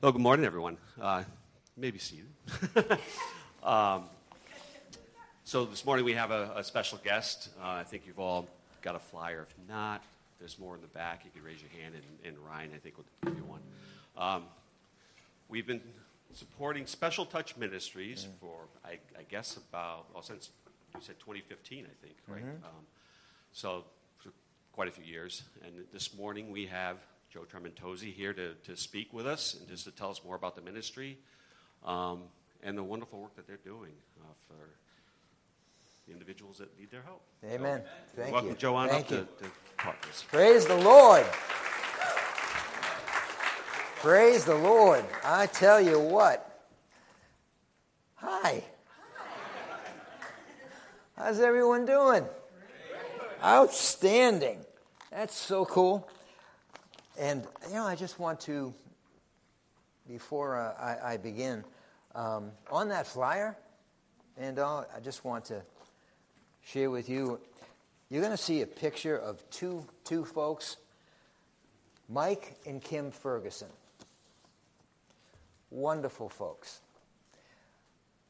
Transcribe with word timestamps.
Well, 0.00 0.12
good 0.12 0.20
morning, 0.20 0.46
everyone. 0.46 0.76
Uh, 1.00 1.24
maybe 1.76 1.98
seated. 1.98 2.26
um, 3.64 4.04
so 5.42 5.64
this 5.64 5.84
morning 5.84 6.04
we 6.04 6.12
have 6.12 6.30
a, 6.30 6.52
a 6.54 6.62
special 6.62 7.00
guest. 7.02 7.48
Uh, 7.60 7.70
I 7.70 7.82
think 7.82 8.04
you've 8.06 8.20
all 8.20 8.46
got 8.80 8.94
a 8.94 9.00
flyer. 9.00 9.44
If 9.50 9.68
not, 9.68 10.04
there's 10.38 10.56
more 10.56 10.76
in 10.76 10.82
the 10.82 10.86
back. 10.86 11.24
You 11.24 11.32
can 11.32 11.42
raise 11.42 11.58
your 11.60 11.82
hand, 11.82 11.96
and, 11.96 12.28
and 12.28 12.46
Ryan, 12.48 12.70
I 12.76 12.78
think, 12.78 12.96
will 12.96 13.06
give 13.24 13.36
you 13.38 13.42
one. 13.42 13.60
Um, 14.16 14.44
we've 15.48 15.66
been 15.66 15.80
supporting 16.32 16.86
Special 16.86 17.26
Touch 17.26 17.56
Ministries 17.56 18.22
mm-hmm. 18.22 18.46
for, 18.46 18.68
I, 18.84 19.00
I, 19.18 19.24
guess, 19.28 19.56
about, 19.56 20.06
well, 20.14 20.22
since 20.22 20.50
you 20.94 21.00
said 21.00 21.18
2015, 21.18 21.86
I 21.86 22.06
think, 22.06 22.14
right? 22.28 22.38
Mm-hmm. 22.38 22.64
Um, 22.64 22.86
so 23.50 23.82
for 24.18 24.30
quite 24.72 24.86
a 24.86 24.92
few 24.92 25.04
years. 25.04 25.42
And 25.66 25.72
this 25.92 26.16
morning 26.16 26.52
we 26.52 26.66
have 26.66 26.98
Joe 27.32 27.40
Trementozzi 27.40 28.12
here 28.12 28.32
to, 28.32 28.54
to 28.54 28.76
speak 28.76 29.12
with 29.12 29.26
us 29.26 29.54
and 29.58 29.68
just 29.68 29.84
to 29.84 29.90
tell 29.90 30.10
us 30.10 30.22
more 30.24 30.34
about 30.34 30.56
the 30.56 30.62
ministry 30.62 31.18
um, 31.84 32.22
and 32.62 32.76
the 32.76 32.82
wonderful 32.82 33.20
work 33.20 33.36
that 33.36 33.46
they're 33.46 33.58
doing 33.64 33.92
uh, 34.20 34.32
for 34.46 34.70
the 36.06 36.12
individuals 36.12 36.56
that 36.58 36.78
need 36.78 36.90
their 36.90 37.02
help. 37.02 37.20
Amen. 37.44 37.82
So, 38.14 38.22
Thank 38.22 38.32
welcome 38.32 38.50
you. 38.50 38.56
Joe 38.56 38.74
on 38.74 38.88
Thank 38.88 39.06
up 39.06 39.10
you. 39.10 39.16
to, 39.18 39.44
to 39.44 39.50
talk 39.76 40.00
to 40.00 40.08
us. 40.08 40.24
Praise 40.30 40.66
the 40.66 40.76
Lord. 40.76 41.26
Praise 43.96 44.44
the 44.44 44.54
Lord. 44.54 45.04
I 45.22 45.46
tell 45.46 45.80
you 45.80 46.00
what. 46.00 46.66
Hi. 48.14 48.64
How's 51.16 51.40
everyone 51.40 51.84
doing? 51.84 52.24
Outstanding. 53.44 54.64
That's 55.10 55.36
so 55.36 55.64
cool. 55.66 56.08
And, 57.18 57.44
you 57.66 57.74
know, 57.74 57.84
I 57.84 57.96
just 57.96 58.20
want 58.20 58.38
to, 58.42 58.72
before 60.06 60.56
uh, 60.56 60.72
I, 60.80 61.14
I, 61.14 61.16
begin, 61.16 61.64
um, 62.14 62.52
on 62.70 62.88
that 62.90 63.08
flyer, 63.08 63.56
and 64.36 64.60
uh, 64.60 64.84
I 64.94 65.00
just 65.02 65.24
want 65.24 65.46
to 65.46 65.62
share 66.62 66.90
with 66.92 67.08
you, 67.08 67.40
you're 68.08 68.22
going 68.22 68.36
to 68.36 68.42
see 68.42 68.62
a 68.62 68.66
picture 68.66 69.18
of 69.18 69.42
two, 69.50 69.84
two 70.04 70.24
folks, 70.24 70.76
Mike 72.08 72.54
and 72.64 72.80
Kim 72.80 73.10
Ferguson. 73.10 73.68
Wonderful 75.70 76.28
folks. 76.28 76.82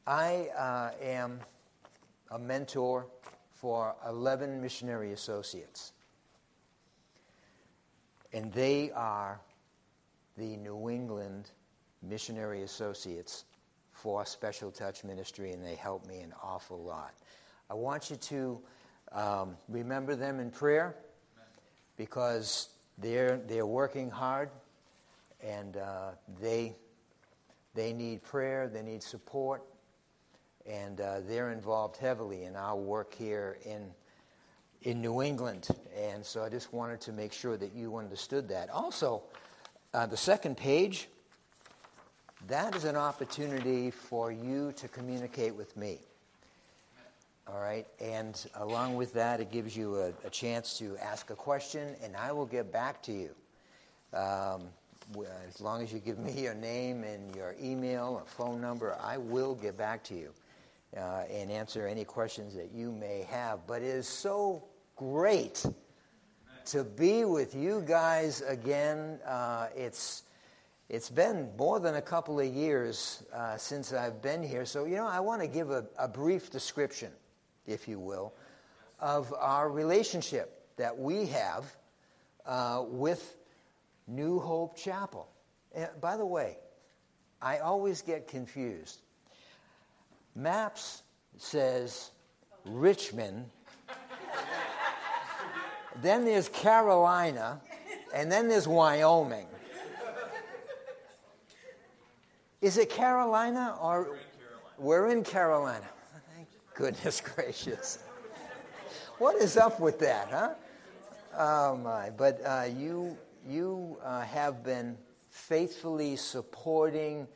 I 0.07 0.47
uh, 0.57 0.91
am 0.99 1.41
a 2.31 2.39
mentor 2.39 3.05
for 3.53 3.95
11 4.07 4.59
missionary 4.59 5.11
associates. 5.11 5.93
And 8.33 8.53
they 8.53 8.91
are 8.91 9.41
the 10.37 10.55
New 10.57 10.89
England 10.89 11.51
Missionary 12.01 12.63
Associates 12.63 13.45
for 13.91 14.25
Special 14.25 14.71
Touch 14.71 15.03
Ministry, 15.03 15.51
and 15.51 15.63
they 15.63 15.75
help 15.75 16.05
me 16.05 16.19
an 16.19 16.33
awful 16.41 16.81
lot. 16.81 17.13
I 17.69 17.73
want 17.73 18.09
you 18.09 18.15
to 18.15 18.61
um, 19.11 19.57
remember 19.67 20.15
them 20.15 20.39
in 20.39 20.51
prayer 20.51 20.95
because 21.97 22.69
they're, 22.97 23.37
they're 23.47 23.65
working 23.65 24.09
hard 24.09 24.49
and 25.41 25.77
uh, 25.77 26.11
they, 26.41 26.75
they 27.73 27.93
need 27.93 28.23
prayer, 28.23 28.67
they 28.67 28.81
need 28.81 29.03
support, 29.03 29.63
and 30.65 31.01
uh, 31.01 31.19
they're 31.27 31.51
involved 31.51 31.97
heavily 31.97 32.43
in 32.43 32.55
our 32.55 32.75
work 32.75 33.13
here 33.13 33.57
in, 33.65 33.87
in 34.83 35.01
New 35.01 35.21
England. 35.21 35.67
And 35.97 36.25
so 36.25 36.43
I 36.43 36.49
just 36.49 36.73
wanted 36.73 37.01
to 37.01 37.11
make 37.11 37.33
sure 37.33 37.57
that 37.57 37.73
you 37.73 37.97
understood 37.97 38.47
that. 38.49 38.69
Also, 38.69 39.23
uh, 39.93 40.05
the 40.05 40.17
second 40.17 40.57
page, 40.57 41.07
that 42.47 42.75
is 42.75 42.85
an 42.85 42.95
opportunity 42.95 43.91
for 43.91 44.31
you 44.31 44.71
to 44.77 44.87
communicate 44.87 45.55
with 45.55 45.75
me. 45.75 45.99
All 47.47 47.59
right, 47.59 47.87
and 47.99 48.45
along 48.55 48.95
with 48.95 49.13
that, 49.13 49.39
it 49.39 49.51
gives 49.51 49.75
you 49.75 49.95
a, 49.95 50.09
a 50.23 50.29
chance 50.29 50.77
to 50.77 50.95
ask 50.97 51.31
a 51.31 51.35
question, 51.35 51.95
and 52.03 52.15
I 52.15 52.31
will 52.31 52.45
get 52.45 52.71
back 52.71 53.01
to 53.03 53.11
you. 53.11 53.35
Um, 54.13 54.67
as 55.47 55.59
long 55.59 55.81
as 55.81 55.91
you 55.91 55.97
give 55.97 56.19
me 56.19 56.43
your 56.43 56.53
name 56.53 57.03
and 57.03 57.35
your 57.35 57.55
email 57.59 58.21
or 58.21 58.23
phone 58.27 58.61
number, 58.61 58.95
I 59.01 59.17
will 59.17 59.55
get 59.55 59.75
back 59.77 60.03
to 60.05 60.15
you 60.15 60.31
uh, 60.95 61.23
and 61.31 61.49
answer 61.51 61.87
any 61.87 62.05
questions 62.05 62.53
that 62.53 62.71
you 62.71 62.91
may 62.91 63.25
have. 63.29 63.65
But 63.65 63.81
it 63.81 63.87
is 63.87 64.07
so 64.07 64.63
great 64.99 65.65
to 66.65 66.83
be 66.83 67.23
with 67.23 67.55
you 67.55 67.81
guys 67.87 68.41
again. 68.41 69.17
Uh, 69.25 69.67
it's 69.73 70.23
it's 70.89 71.09
been 71.09 71.49
more 71.57 71.79
than 71.79 71.95
a 71.95 72.01
couple 72.01 72.37
of 72.37 72.45
years 72.45 73.23
uh, 73.33 73.55
since 73.55 73.93
I've 73.93 74.21
been 74.21 74.43
here, 74.43 74.65
so 74.65 74.83
you 74.83 74.97
know 74.97 75.07
I 75.07 75.21
want 75.21 75.41
to 75.41 75.47
give 75.47 75.71
a, 75.71 75.85
a 75.97 76.09
brief 76.09 76.51
description, 76.51 77.11
if 77.65 77.87
you 77.87 77.97
will, 77.97 78.33
of 78.99 79.33
our 79.39 79.71
relationship 79.71 80.61
that 80.75 80.97
we 80.97 81.27
have 81.27 81.63
uh, 82.45 82.83
with 82.85 83.37
New 84.05 84.39
Hope 84.39 84.75
Chapel. 84.75 85.29
And 85.73 85.87
by 86.01 86.17
the 86.17 86.25
way, 86.25 86.57
I 87.41 87.59
always 87.59 88.01
get 88.01 88.27
confused 88.27 88.99
Maps 90.35 91.03
says 91.37 92.11
Richmond. 92.65 93.45
then 96.01 96.25
there's 96.25 96.49
Carolina, 96.49 97.61
and 98.13 98.31
then 98.31 98.47
there's 98.47 98.67
Wyoming. 98.67 99.47
Is 102.61 102.77
it 102.77 102.89
Carolina 102.89 103.77
or 103.81 104.17
we're 104.77 105.09
in 105.11 105.23
Carolina? 105.23 105.87
Thank 106.35 106.47
goodness 106.73 107.21
gracious. 107.35 107.99
What 109.17 109.35
is 109.35 109.57
up 109.57 109.79
with 109.79 109.99
that, 109.99 110.29
huh? 110.29 110.53
Oh 111.37 111.77
my! 111.77 112.09
But 112.09 112.41
uh, 112.45 112.65
you 112.75 113.17
you 113.47 113.97
uh, 114.03 114.21
have 114.21 114.63
been 114.63 114.97
faithfully 115.29 116.15
supporting 116.15 117.27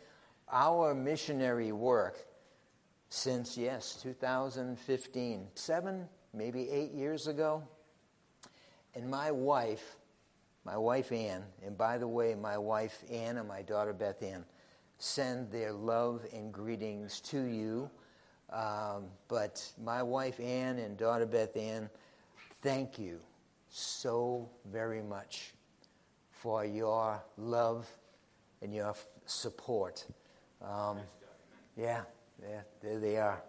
our 0.51 0.93
missionary 0.93 1.71
work 1.71 2.25
since, 3.09 3.57
yes, 3.57 3.99
2015, 4.01 5.47
seven, 5.53 6.07
maybe 6.33 6.69
eight 6.69 6.91
years 6.91 7.27
ago. 7.27 7.63
And 8.95 9.09
my 9.09 9.31
wife, 9.31 9.95
my 10.65 10.77
wife 10.77 11.11
Ann, 11.11 11.43
and 11.65 11.77
by 11.77 11.97
the 11.97 12.07
way, 12.07 12.35
my 12.35 12.57
wife 12.57 13.03
Ann 13.11 13.37
and 13.37 13.47
my 13.47 13.61
daughter 13.61 13.93
Beth 13.93 14.21
Ann 14.21 14.45
send 14.99 15.51
their 15.51 15.71
love 15.73 16.25
and 16.33 16.53
greetings 16.53 17.19
to 17.21 17.41
you. 17.41 17.89
Um, 18.51 19.05
but 19.27 19.67
my 19.83 20.03
wife 20.03 20.39
Ann 20.39 20.77
and 20.77 20.95
daughter 20.95 21.25
Beth 21.25 21.57
Ann, 21.57 21.89
thank 22.61 22.99
you 22.99 23.19
so 23.69 24.49
very 24.71 25.01
much 25.01 25.53
for 26.29 26.63
your 26.63 27.23
love 27.37 27.89
and 28.61 28.73
your 28.73 28.93
support. 29.25 30.05
Um, 30.61 30.99
yeah, 31.75 32.01
yeah, 32.41 32.61
there 32.81 32.99
they 32.99 33.17
are. 33.17 33.41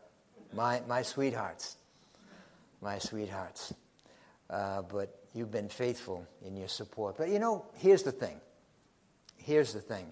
My, 0.55 0.81
my 0.89 1.03
sweethearts. 1.03 1.77
My 2.81 2.99
sweethearts. 2.99 3.75
Uh, 4.49 4.83
but 4.83 5.24
you've 5.35 5.51
been 5.51 5.69
faithful 5.69 6.27
in 6.45 6.57
your 6.57 6.69
support. 6.69 7.17
But 7.19 7.29
you 7.29 7.39
know, 7.39 7.67
here's 7.77 8.03
the 8.03 8.13
thing. 8.13 8.41
Here's 9.37 9.75
the 9.75 9.81
thing. 9.81 10.07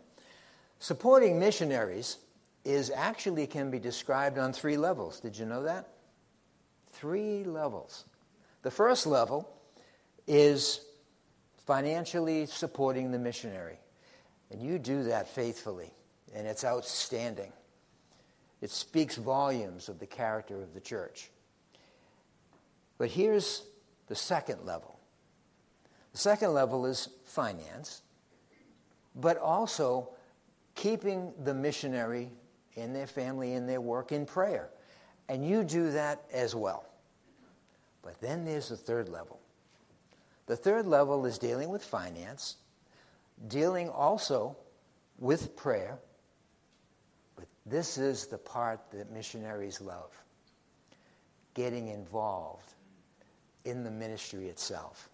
Supporting 0.78 1.38
missionaries 1.38 2.18
is 2.64 2.90
actually 2.94 3.46
can 3.46 3.70
be 3.70 3.78
described 3.78 4.36
on 4.36 4.52
three 4.52 4.76
levels. 4.76 5.20
Did 5.20 5.38
you 5.38 5.46
know 5.46 5.62
that? 5.62 5.88
Three 6.90 7.44
levels. 7.44 8.04
The 8.62 8.70
first 8.70 9.06
level 9.06 9.48
is 10.26 10.80
financially 11.66 12.46
supporting 12.46 13.10
the 13.10 13.18
missionary. 13.18 13.78
And 14.50 14.60
you 14.60 14.78
do 14.78 15.04
that 15.04 15.28
faithfully, 15.28 15.90
and 16.34 16.46
it's 16.46 16.64
outstanding. 16.64 17.52
It 18.60 18.70
speaks 18.70 19.16
volumes 19.16 19.88
of 19.88 19.98
the 19.98 20.06
character 20.06 20.60
of 20.60 20.74
the 20.74 20.80
church. 20.80 21.30
But 22.98 23.08
here's 23.08 23.62
the 24.08 24.14
second 24.14 24.64
level 24.64 24.91
the 26.12 26.18
second 26.18 26.52
level 26.52 26.86
is 26.86 27.08
finance, 27.24 28.02
but 29.14 29.38
also 29.38 30.10
keeping 30.74 31.32
the 31.44 31.54
missionary 31.54 32.30
and 32.76 32.94
their 32.94 33.06
family 33.06 33.54
in 33.54 33.66
their 33.66 33.80
work 33.80 34.12
in 34.12 34.26
prayer. 34.26 34.70
And 35.28 35.46
you 35.46 35.64
do 35.64 35.90
that 35.92 36.22
as 36.32 36.54
well. 36.54 36.84
But 38.02 38.20
then 38.20 38.44
there's 38.44 38.68
the 38.68 38.76
third 38.76 39.08
level. 39.08 39.40
The 40.46 40.56
third 40.56 40.86
level 40.86 41.24
is 41.24 41.38
dealing 41.38 41.70
with 41.70 41.84
finance, 41.84 42.56
dealing 43.48 43.88
also 43.88 44.56
with 45.18 45.56
prayer, 45.56 45.98
But 47.36 47.46
this 47.64 47.96
is 47.96 48.26
the 48.26 48.38
part 48.38 48.80
that 48.90 49.10
missionaries 49.12 49.80
love 49.80 50.10
getting 51.54 51.88
involved 51.88 52.74
in 53.64 53.84
the 53.84 53.90
ministry 53.90 54.48
itself. 54.48 55.08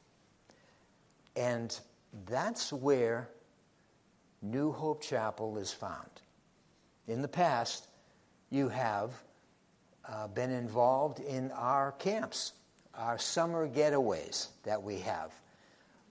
And 1.38 1.78
that's 2.26 2.72
where 2.72 3.30
New 4.42 4.72
Hope 4.72 5.00
Chapel 5.00 5.56
is 5.56 5.72
found. 5.72 6.10
In 7.06 7.22
the 7.22 7.28
past, 7.28 7.86
you 8.50 8.68
have 8.68 9.12
uh, 10.08 10.26
been 10.26 10.50
involved 10.50 11.20
in 11.20 11.52
our 11.52 11.92
camps, 11.92 12.54
our 12.94 13.18
summer 13.18 13.68
getaways 13.68 14.48
that 14.64 14.82
we 14.82 14.98
have. 14.98 15.32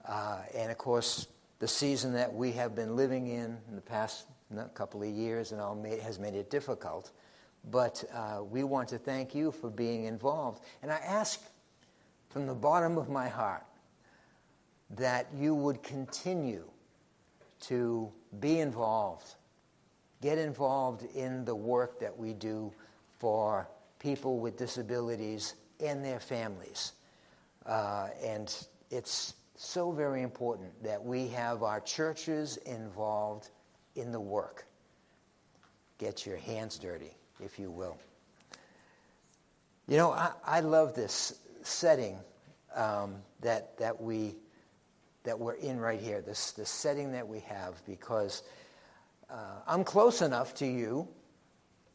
Uh, 0.07 0.39
and 0.55 0.71
of 0.71 0.77
course, 0.77 1.27
the 1.59 1.67
season 1.67 2.13
that 2.13 2.33
we 2.33 2.53
have 2.53 2.73
been 2.73 2.95
living 2.95 3.27
in 3.27 3.57
in 3.67 3.75
the 3.75 3.81
past 3.81 4.27
couple 4.75 5.03
of 5.03 5.09
years 5.09 5.51
and 5.51 5.59
all 5.59 5.75
made, 5.75 5.99
has 5.99 6.19
made 6.19 6.35
it 6.35 6.49
difficult. 6.49 7.11
But 7.69 8.01
uh, 8.13 8.43
we 8.49 8.63
want 8.63 8.87
to 8.89 8.97
thank 8.97 9.35
you 9.35 9.51
for 9.51 9.69
being 9.69 10.05
involved. 10.05 10.63
And 10.81 10.89
I 10.89 10.97
ask 10.97 11.41
from 12.29 12.47
the 12.47 12.53
bottom 12.53 12.97
of 12.97 13.09
my 13.09 13.27
heart 13.27 13.63
that 14.91 15.27
you 15.35 15.53
would 15.53 15.83
continue 15.83 16.63
to 17.59 18.11
be 18.39 18.59
involved, 18.59 19.35
get 20.21 20.37
involved 20.37 21.03
in 21.15 21.43
the 21.45 21.55
work 21.55 21.99
that 21.99 22.17
we 22.17 22.33
do 22.33 22.71
for 23.19 23.67
people 23.99 24.39
with 24.39 24.57
disabilities 24.57 25.55
and 25.83 26.03
their 26.03 26.19
families. 26.19 26.93
Uh, 27.65 28.09
and 28.23 28.67
it's 28.91 29.33
so 29.55 29.91
very 29.91 30.21
important 30.21 30.71
that 30.83 31.03
we 31.03 31.27
have 31.27 31.63
our 31.63 31.79
churches 31.81 32.57
involved 32.57 33.49
in 33.95 34.11
the 34.11 34.19
work. 34.19 34.65
Get 35.97 36.25
your 36.25 36.37
hands 36.37 36.77
dirty, 36.77 37.11
if 37.43 37.57
you 37.57 37.71
will. 37.71 37.97
You 39.87 39.97
know, 39.97 40.11
I, 40.11 40.31
I 40.45 40.59
love 40.59 40.93
this 40.93 41.39
setting 41.63 42.17
um, 42.75 43.15
that, 43.41 43.77
that, 43.79 43.99
we, 43.99 44.35
that 45.27 45.37
we're 45.37 45.55
in 45.55 45.77
right 45.77 45.99
here, 45.99 46.21
this, 46.21 46.53
this 46.53 46.69
setting 46.69 47.11
that 47.11 47.27
we 47.27 47.41
have, 47.41 47.85
because 47.85 48.43
uh, 49.29 49.59
I'm 49.67 49.83
close 49.83 50.21
enough 50.21 50.55
to 50.55 50.65
you 50.65 51.05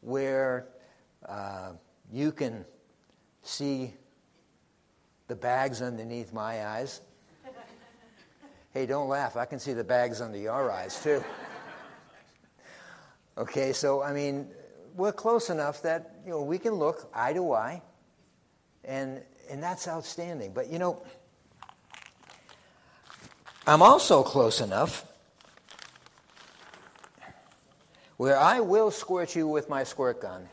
where 0.01 0.67
uh, 1.27 1.71
you 2.11 2.31
can 2.31 2.63
see 3.41 3.91
the 5.27 5.35
bags 5.35 5.81
underneath 5.81 6.31
my 6.31 6.63
eyes. 6.63 7.01
hey, 8.75 8.85
don't 8.85 9.09
laugh. 9.09 9.35
I 9.35 9.45
can 9.45 9.57
see 9.57 9.73
the 9.73 9.83
bags 9.83 10.21
under 10.21 10.37
your 10.37 10.71
eyes, 10.71 11.01
too. 11.01 11.23
okay, 13.35 13.73
so, 13.73 14.03
I 14.03 14.13
mean, 14.13 14.47
we're 14.95 15.11
close 15.11 15.49
enough 15.49 15.81
that, 15.81 16.17
you 16.23 16.29
know, 16.29 16.43
we 16.43 16.59
can 16.59 16.75
look 16.75 17.09
eye 17.15 17.33
to 17.33 17.51
eye, 17.53 17.81
and, 18.85 19.23
and 19.49 19.63
that's 19.63 19.87
outstanding. 19.87 20.53
But, 20.53 20.69
you 20.69 20.77
know, 20.77 21.01
I'm 23.65 23.81
also 23.81 24.23
close 24.23 24.59
enough 24.59 25.05
where 28.17 28.37
I 28.37 28.59
will 28.59 28.91
squirt 28.91 29.37
you 29.37 29.47
with 29.47 29.69
my 29.69 29.85
squirt 29.85 30.21
gun 30.21 30.49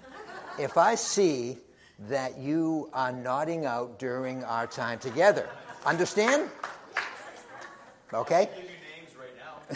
if 0.61 0.79
I 0.79 0.95
see 0.95 1.59
that 2.09 2.39
you 2.39 2.89
are 2.93 3.11
nodding 3.11 3.67
out 3.67 3.99
during 3.99 4.45
our 4.45 4.69
time 4.69 5.01
together. 5.01 5.49
Understand? 5.85 6.49
Okay? 8.15 8.49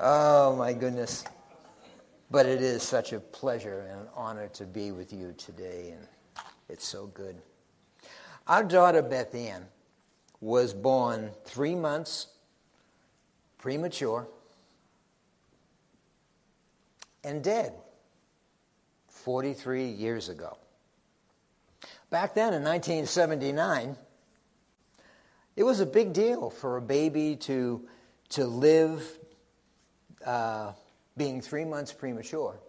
oh 0.00 0.56
my 0.56 0.72
goodness. 0.72 1.24
But 2.28 2.46
it 2.46 2.60
is 2.60 2.82
such 2.82 3.12
a 3.12 3.20
pleasure 3.20 3.86
and 3.88 4.00
an 4.00 4.08
honor 4.16 4.48
to 4.54 4.64
be 4.64 4.90
with 4.90 5.12
you 5.12 5.32
today, 5.38 5.94
and 5.96 6.08
it's 6.68 6.84
so 6.86 7.06
good. 7.06 7.36
Our 8.46 8.62
daughter 8.62 9.02
Beth 9.02 9.34
Ann 9.34 9.66
was 10.40 10.72
born 10.72 11.32
three 11.44 11.74
months 11.74 12.28
premature 13.58 14.28
and 17.24 17.42
dead 17.42 17.72
43 19.08 19.86
years 19.86 20.28
ago. 20.28 20.56
Back 22.10 22.34
then 22.34 22.54
in 22.54 22.62
1979, 22.62 23.96
it 25.56 25.64
was 25.64 25.80
a 25.80 25.86
big 25.86 26.12
deal 26.12 26.50
for 26.50 26.76
a 26.76 26.80
baby 26.80 27.34
to, 27.36 27.88
to 28.28 28.46
live 28.46 29.18
uh, 30.24 30.72
being 31.16 31.40
three 31.40 31.64
months 31.64 31.92
premature, 31.92 32.60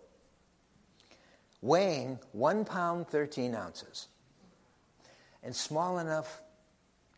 weighing 1.61 2.17
one 2.31 2.65
pound 2.65 3.07
13 3.07 3.53
ounces, 3.53 4.07
and 5.47 5.55
small 5.55 5.97
enough 5.99 6.41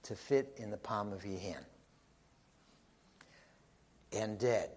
to 0.04 0.16
fit 0.16 0.54
in 0.58 0.70
the 0.70 0.78
palm 0.78 1.14
of 1.14 1.26
your 1.26 1.40
hand, 1.40 1.66
and 4.14 4.38
dead. 4.38 4.70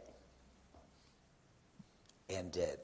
And 2.31 2.51
dead. 2.51 2.79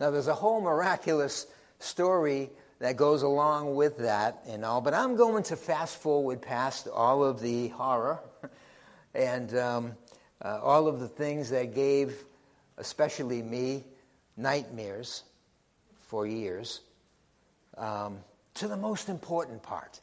Now, 0.00 0.12
there's 0.12 0.28
a 0.28 0.34
whole 0.34 0.62
miraculous 0.62 1.46
story 1.78 2.48
that 2.78 2.96
goes 2.96 3.20
along 3.20 3.74
with 3.74 3.98
that 3.98 4.44
and 4.48 4.64
all, 4.64 4.80
but 4.80 4.94
I'm 4.94 5.14
going 5.16 5.42
to 5.44 5.56
fast 5.56 6.00
forward 6.00 6.40
past 6.40 6.88
all 6.88 7.22
of 7.22 7.38
the 7.42 7.68
horror 7.68 8.18
and 9.14 9.54
um, 9.58 9.92
uh, 10.42 10.58
all 10.62 10.88
of 10.88 11.00
the 11.00 11.08
things 11.08 11.50
that 11.50 11.74
gave, 11.74 12.16
especially 12.78 13.42
me, 13.42 13.84
nightmares 14.38 15.22
for 16.08 16.26
years, 16.26 16.80
um, 17.76 18.16
to 18.54 18.68
the 18.68 18.76
most 18.76 19.08
important 19.08 19.62
part. 19.62 20.00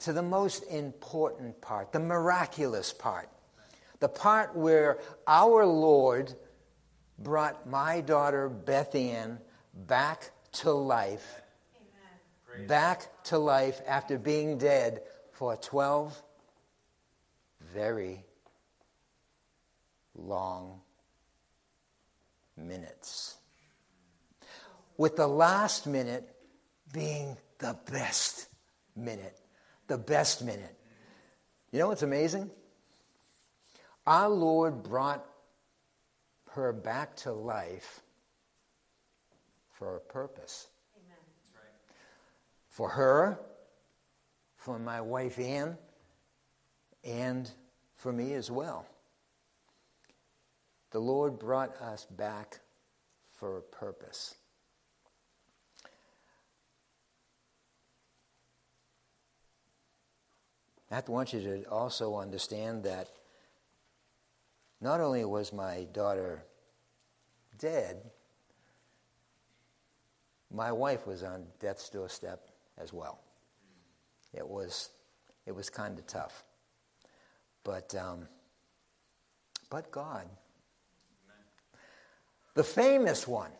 To 0.00 0.12
the 0.12 0.22
most 0.22 0.64
important 0.64 1.60
part, 1.60 1.92
the 1.92 2.00
miraculous 2.00 2.92
part. 2.92 3.28
The 4.00 4.08
part 4.08 4.54
where 4.54 4.98
our 5.26 5.64
Lord 5.64 6.34
brought 7.18 7.68
my 7.68 8.00
daughter 8.00 8.48
Beth 8.48 8.94
Ann 8.94 9.38
back 9.72 10.30
to 10.52 10.72
life. 10.72 11.40
Amen. 12.54 12.66
Back 12.66 13.24
to 13.24 13.38
life 13.38 13.80
after 13.86 14.18
being 14.18 14.58
dead 14.58 15.02
for 15.32 15.56
12 15.56 16.20
very 17.72 18.24
long 20.14 20.80
minutes. 22.56 23.36
With 24.96 25.16
the 25.16 25.26
last 25.26 25.86
minute 25.86 26.33
being 26.94 27.36
the 27.58 27.76
best 27.90 28.48
minute. 28.96 29.38
The 29.88 29.98
best 29.98 30.42
minute. 30.42 30.74
You 31.72 31.80
know 31.80 31.88
what's 31.88 32.04
amazing? 32.04 32.50
Our 34.06 34.28
Lord 34.28 34.84
brought 34.84 35.26
her 36.52 36.72
back 36.72 37.16
to 37.16 37.32
life 37.32 38.00
for 39.72 39.96
a 39.96 40.00
purpose. 40.00 40.68
Amen. 40.96 41.18
For 42.68 42.88
her, 42.88 43.40
for 44.56 44.78
my 44.78 45.00
wife 45.00 45.38
Ann, 45.38 45.76
and 47.02 47.50
for 47.96 48.12
me 48.12 48.34
as 48.34 48.50
well. 48.50 48.86
The 50.92 51.00
Lord 51.00 51.40
brought 51.40 51.76
us 51.82 52.04
back 52.04 52.60
for 53.32 53.58
a 53.58 53.62
purpose. 53.62 54.36
I 60.94 61.02
want 61.08 61.32
you 61.32 61.40
to 61.40 61.64
also 61.64 62.16
understand 62.16 62.84
that 62.84 63.08
not 64.80 65.00
only 65.00 65.24
was 65.24 65.52
my 65.52 65.88
daughter 65.92 66.44
dead, 67.58 67.96
my 70.52 70.70
wife 70.70 71.04
was 71.04 71.24
on 71.24 71.46
death's 71.58 71.88
doorstep 71.88 72.48
as 72.78 72.92
well. 72.92 73.18
It 74.32 74.46
was, 74.46 74.90
it 75.46 75.52
was 75.52 75.68
kind 75.68 75.98
of 75.98 76.06
tough. 76.06 76.44
But, 77.64 77.92
um, 77.96 78.28
but 79.70 79.90
God, 79.90 80.28
the 82.54 82.62
famous 82.62 83.26
one, 83.26 83.50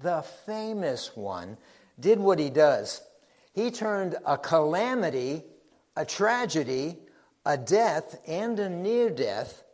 the 0.00 0.22
famous 0.46 1.14
one, 1.14 1.58
did 2.00 2.18
what 2.18 2.38
he 2.38 2.48
does. 2.48 3.02
He 3.52 3.70
turned 3.70 4.16
a 4.24 4.38
calamity, 4.38 5.44
a 5.98 6.04
tragedy, 6.04 6.96
a 7.44 7.58
death, 7.58 8.20
and 8.24 8.60
a 8.60 8.70
near 8.70 9.10
death 9.10 9.64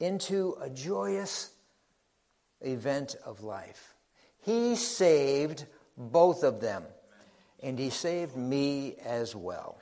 into 0.00 0.56
a 0.60 0.68
joyous 0.68 1.52
event 2.60 3.14
of 3.24 3.44
life. 3.44 3.94
He 4.40 4.74
saved 4.74 5.66
both 5.96 6.42
of 6.42 6.60
them, 6.60 6.82
and 7.62 7.78
He 7.78 7.90
saved 7.90 8.36
me 8.36 8.96
as 9.04 9.36
well. 9.36 9.78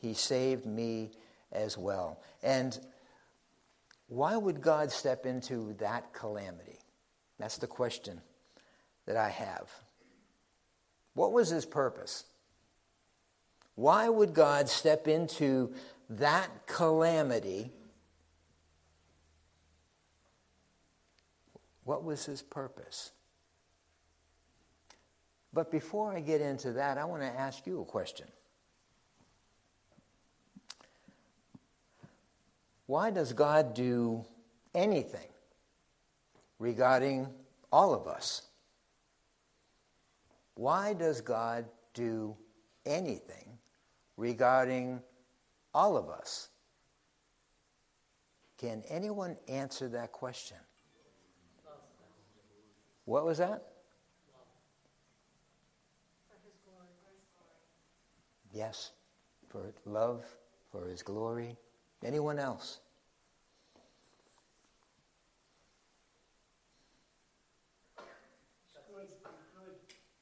He 0.00 0.14
saved 0.14 0.66
me 0.66 1.12
as 1.52 1.78
well. 1.78 2.20
And 2.42 2.76
why 4.08 4.36
would 4.36 4.60
God 4.60 4.90
step 4.90 5.26
into 5.26 5.74
that 5.78 6.12
calamity? 6.12 6.80
That's 7.38 7.58
the 7.58 7.68
question 7.68 8.20
that 9.06 9.16
I 9.16 9.28
have. 9.28 9.70
What 11.14 11.30
was 11.30 11.50
His 11.50 11.64
purpose? 11.64 12.24
Why 13.74 14.08
would 14.08 14.34
God 14.34 14.68
step 14.68 15.08
into 15.08 15.72
that 16.08 16.66
calamity? 16.66 17.72
What 21.84 22.04
was 22.04 22.24
his 22.24 22.42
purpose? 22.42 23.12
But 25.52 25.70
before 25.70 26.12
I 26.12 26.20
get 26.20 26.40
into 26.40 26.72
that, 26.72 26.98
I 26.98 27.04
want 27.04 27.22
to 27.22 27.28
ask 27.28 27.66
you 27.66 27.80
a 27.80 27.84
question. 27.84 28.26
Why 32.86 33.10
does 33.10 33.32
God 33.32 33.74
do 33.74 34.24
anything 34.74 35.28
regarding 36.58 37.28
all 37.72 37.94
of 37.94 38.06
us? 38.06 38.42
Why 40.54 40.92
does 40.92 41.20
God 41.20 41.64
do 41.94 42.36
anything 42.84 43.43
regarding 44.16 45.00
all 45.72 45.96
of 45.96 46.08
us? 46.08 46.48
Can 48.58 48.82
anyone 48.88 49.36
answer 49.48 49.88
that 49.88 50.12
question? 50.12 50.56
What 53.04 53.24
was 53.24 53.38
that? 53.38 53.62
Yes, 58.52 58.92
for 59.48 59.74
love, 59.84 60.24
for 60.70 60.88
his 60.88 61.02
glory. 61.02 61.56
Anyone 62.04 62.38
else? 62.38 62.80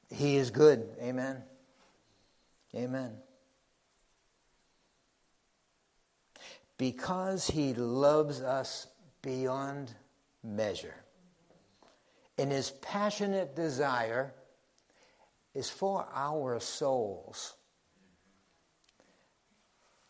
He 0.09 0.35
is 0.37 0.51
good. 0.51 0.87
Amen. 1.01 1.43
Amen. 2.75 3.22
Because 6.77 7.47
he 7.47 7.73
loves 7.73 8.41
us 8.41 8.87
beyond 9.21 9.93
measure. 10.43 10.95
And 12.37 12.51
his 12.51 12.71
passionate 12.71 13.55
desire 13.55 14.33
is 15.53 15.69
for 15.69 16.07
our 16.13 16.59
souls. 16.59 17.53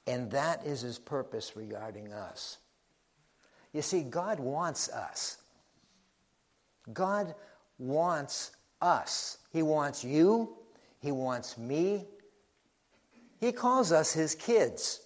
And 0.08 0.32
that 0.32 0.66
is 0.66 0.82
his 0.82 1.00
purpose 1.00 1.56
regarding 1.56 2.14
us. 2.14 2.58
You 3.74 3.82
see, 3.82 4.04
God 4.04 4.40
wants 4.40 4.90
us. 4.90 5.38
God 6.92 7.34
wants 7.78 8.52
us. 8.82 9.38
He 9.52 9.64
wants 9.64 10.04
you. 10.04 10.58
He 11.00 11.12
wants 11.12 11.58
me. 11.58 12.06
He 13.40 13.52
calls 13.52 13.92
us 13.92 14.14
his 14.14 14.36
kids. 14.36 15.02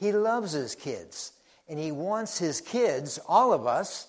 He 0.00 0.12
loves 0.12 0.52
his 0.52 0.74
kids. 0.74 1.32
And 1.68 1.78
he 1.78 1.92
wants 1.92 2.38
his 2.38 2.60
kids, 2.60 3.20
all 3.28 3.52
of 3.52 3.66
us, 3.66 4.08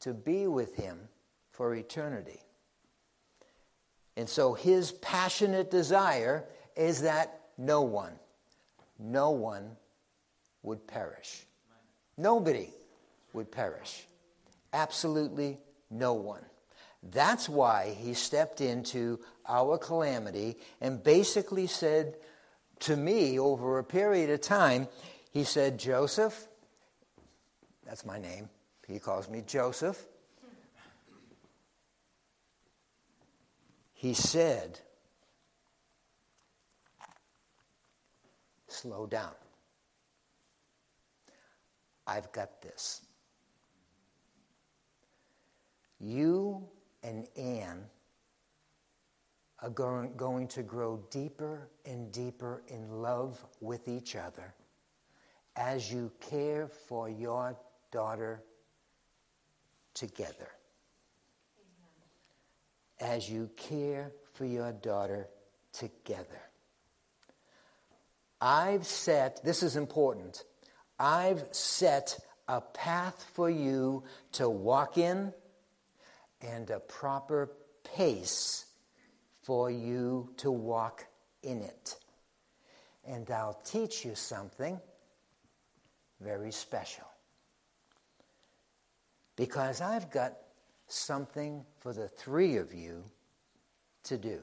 to 0.00 0.14
be 0.14 0.46
with 0.46 0.76
him 0.76 1.08
for 1.50 1.74
eternity. 1.74 2.38
And 4.16 4.28
so 4.28 4.52
his 4.52 4.92
passionate 4.92 5.70
desire 5.70 6.44
is 6.76 7.00
that 7.02 7.40
no 7.58 7.82
one, 7.82 8.12
no 8.98 9.30
one 9.30 9.76
would 10.62 10.86
perish. 10.86 11.44
Nobody 12.16 12.70
would 13.32 13.50
perish. 13.50 14.06
Absolutely 14.72 15.58
no 15.90 16.14
one. 16.14 16.44
That's 17.02 17.48
why 17.48 17.96
he 17.98 18.14
stepped 18.14 18.60
into 18.60 19.18
our 19.48 19.76
calamity 19.76 20.56
and 20.80 21.02
basically 21.02 21.66
said 21.66 22.16
to 22.82 22.96
me 22.96 23.38
over 23.38 23.78
a 23.78 23.84
period 23.84 24.30
of 24.30 24.40
time, 24.40 24.88
he 25.30 25.44
said, 25.44 25.78
Joseph, 25.78 26.48
that's 27.86 28.04
my 28.04 28.18
name. 28.18 28.48
He 28.86 28.98
calls 28.98 29.28
me 29.28 29.42
Joseph. 29.46 30.04
He 33.92 34.14
said, 34.14 34.80
slow 38.66 39.06
down. 39.06 39.30
I've 42.06 42.32
got 42.32 42.60
this. 42.62 43.02
You 46.00 46.68
and 47.04 47.28
Ann 47.36 47.84
are 49.62 49.70
going, 49.70 50.48
to 50.48 50.62
grow 50.62 51.00
deeper 51.10 51.68
and 51.86 52.10
deeper 52.10 52.62
in 52.66 52.90
love 52.90 53.44
with 53.60 53.86
each 53.86 54.16
other 54.16 54.54
as 55.54 55.92
you 55.92 56.10
care 56.20 56.66
for 56.66 57.08
your 57.08 57.56
daughter 57.92 58.42
together. 59.94 60.48
As 63.00 63.30
you 63.30 63.50
care 63.56 64.12
for 64.32 64.44
your 64.44 64.72
daughter 64.72 65.28
together. 65.72 66.40
I've 68.40 68.86
set, 68.86 69.44
this 69.44 69.62
is 69.62 69.76
important, 69.76 70.42
I've 70.98 71.44
set 71.52 72.18
a 72.48 72.60
path 72.60 73.24
for 73.34 73.48
you 73.48 74.02
to 74.32 74.48
walk 74.48 74.98
in 74.98 75.32
and 76.40 76.68
a 76.70 76.80
proper 76.80 77.52
pace 77.84 78.64
for 79.42 79.70
you 79.70 80.30
to 80.38 80.50
walk 80.50 81.06
in 81.42 81.60
it. 81.60 81.96
And 83.04 83.28
I'll 83.30 83.60
teach 83.64 84.04
you 84.04 84.14
something 84.14 84.80
very 86.20 86.52
special. 86.52 87.04
Because 89.36 89.80
I've 89.80 90.10
got 90.10 90.34
something 90.86 91.64
for 91.78 91.92
the 91.92 92.06
three 92.06 92.56
of 92.56 92.72
you 92.72 93.02
to 94.04 94.16
do. 94.16 94.40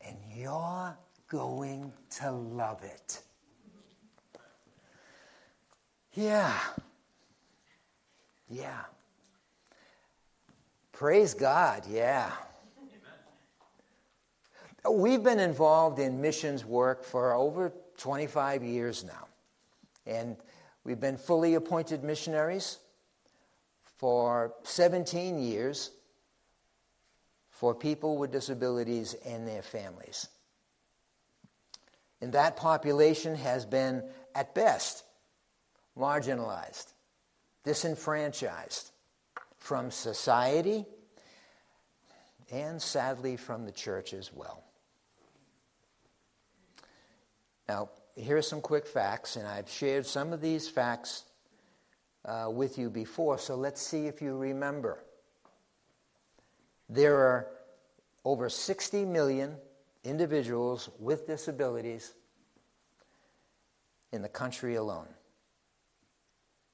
And 0.00 0.16
you're 0.34 0.96
going 1.28 1.92
to 2.18 2.32
love 2.32 2.82
it. 2.82 3.20
Yeah. 6.14 6.58
Yeah. 8.48 8.80
Praise 11.00 11.32
God, 11.32 11.84
yeah. 11.88 12.30
Amen. 14.84 15.00
We've 15.00 15.22
been 15.22 15.40
involved 15.40 15.98
in 15.98 16.20
missions 16.20 16.62
work 16.62 17.04
for 17.04 17.32
over 17.32 17.72
25 17.96 18.62
years 18.62 19.02
now. 19.02 19.26
And 20.04 20.36
we've 20.84 21.00
been 21.00 21.16
fully 21.16 21.54
appointed 21.54 22.04
missionaries 22.04 22.76
for 23.96 24.52
17 24.64 25.38
years 25.38 25.90
for 27.48 27.74
people 27.74 28.18
with 28.18 28.30
disabilities 28.30 29.16
and 29.24 29.48
their 29.48 29.62
families. 29.62 30.28
And 32.20 32.30
that 32.34 32.58
population 32.58 33.36
has 33.36 33.64
been, 33.64 34.02
at 34.34 34.54
best, 34.54 35.04
marginalized, 35.96 36.92
disenfranchised 37.64 38.90
from 39.60 39.90
society 39.90 40.84
and 42.50 42.82
sadly 42.82 43.36
from 43.36 43.64
the 43.64 43.72
church 43.72 44.12
as 44.12 44.32
well. 44.32 44.64
Now, 47.68 47.90
here 48.16 48.36
are 48.36 48.42
some 48.42 48.60
quick 48.60 48.86
facts, 48.86 49.36
and 49.36 49.46
I've 49.46 49.70
shared 49.70 50.04
some 50.04 50.32
of 50.32 50.40
these 50.40 50.68
facts 50.68 51.24
uh, 52.24 52.48
with 52.50 52.78
you 52.78 52.90
before, 52.90 53.38
so 53.38 53.54
let's 53.54 53.80
see 53.80 54.06
if 54.06 54.20
you 54.20 54.36
remember. 54.36 55.04
There 56.88 57.14
are 57.14 57.46
over 58.24 58.48
60 58.48 59.04
million 59.04 59.56
individuals 60.02 60.90
with 60.98 61.26
disabilities 61.26 62.14
in 64.12 64.22
the 64.22 64.28
country 64.28 64.74
alone. 64.74 65.06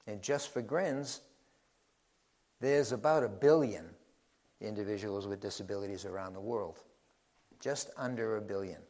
And 0.07 0.21
just 0.21 0.51
for 0.51 0.61
grins, 0.61 1.21
there's 2.59 2.91
about 2.91 3.23
a 3.23 3.29
billion 3.29 3.85
individuals 4.61 5.27
with 5.27 5.39
disabilities 5.39 6.05
around 6.05 6.33
the 6.33 6.41
world, 6.41 6.79
just 7.59 7.91
under 7.97 8.37
a 8.37 8.41
billion. 8.41 8.81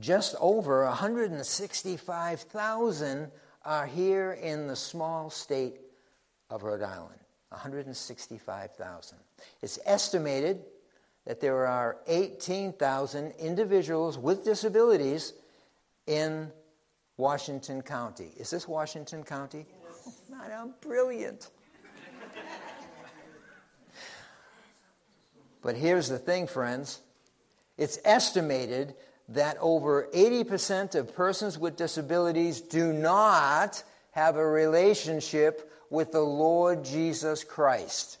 Just 0.00 0.34
over 0.40 0.84
165,000 0.84 3.30
are 3.64 3.86
here 3.86 4.32
in 4.32 4.66
the 4.66 4.76
small 4.76 5.30
state 5.30 5.80
of 6.50 6.64
Rhode 6.64 6.82
Island. 6.82 7.20
165,000. 7.50 9.18
It's 9.62 9.78
estimated 9.86 10.64
that 11.24 11.40
there 11.40 11.66
are 11.66 11.96
18,000 12.06 13.32
individuals 13.38 14.18
with 14.18 14.44
disabilities 14.44 15.32
in 16.06 16.52
Washington 17.16 17.80
County. 17.80 18.32
Is 18.36 18.50
this 18.50 18.68
Washington 18.68 19.22
County? 19.22 19.64
Oh, 20.06 20.12
I'm 20.32 20.62
um, 20.62 20.74
brilliant. 20.80 21.48
But 25.64 25.76
here's 25.76 26.08
the 26.08 26.18
thing, 26.18 26.46
friends 26.46 27.00
It's 27.78 27.98
estimated 28.04 28.94
that 29.30 29.56
over 29.58 30.08
80% 30.14 30.94
of 30.94 31.16
persons 31.16 31.58
with 31.58 31.76
disabilities 31.76 32.60
do 32.60 32.92
not 32.92 33.82
have 34.10 34.36
a 34.36 34.46
relationship 34.46 35.72
with 35.88 36.12
the 36.12 36.20
Lord 36.20 36.84
Jesus 36.84 37.42
Christ. 37.42 38.18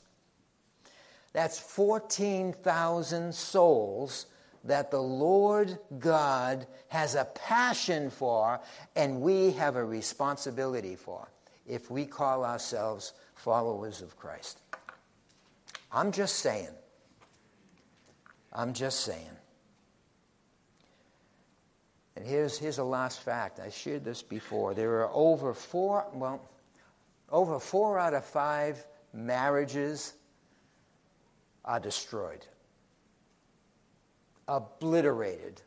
That's 1.34 1.58
14,000 1.58 3.34
souls 3.34 4.26
that 4.64 4.90
the 4.90 5.02
Lord 5.02 5.78
God 5.98 6.66
has 6.88 7.14
a 7.14 7.26
passion 7.26 8.08
for 8.08 8.60
and 8.96 9.20
we 9.20 9.50
have 9.52 9.76
a 9.76 9.84
responsibility 9.84 10.96
for 10.96 11.28
if 11.66 11.90
we 11.90 12.04
call 12.04 12.44
ourselves 12.44 13.12
followers 13.34 14.02
of 14.02 14.16
Christ. 14.16 14.60
I'm 15.92 16.12
just 16.12 16.36
saying. 16.36 16.68
I'm 18.52 18.72
just 18.72 19.00
saying. 19.00 19.36
And 22.16 22.26
here's, 22.26 22.58
here's 22.58 22.78
a 22.78 22.84
last 22.84 23.20
fact. 23.20 23.58
I 23.58 23.70
shared 23.70 24.04
this 24.04 24.22
before. 24.22 24.74
There 24.74 25.00
are 25.00 25.10
over 25.12 25.52
four, 25.52 26.06
well, 26.12 26.48
over 27.30 27.58
four 27.58 27.98
out 27.98 28.14
of 28.14 28.24
five 28.24 28.84
marriages 29.12 30.14
are 31.64 31.80
destroyed, 31.80 32.46
obliterated 34.46 35.62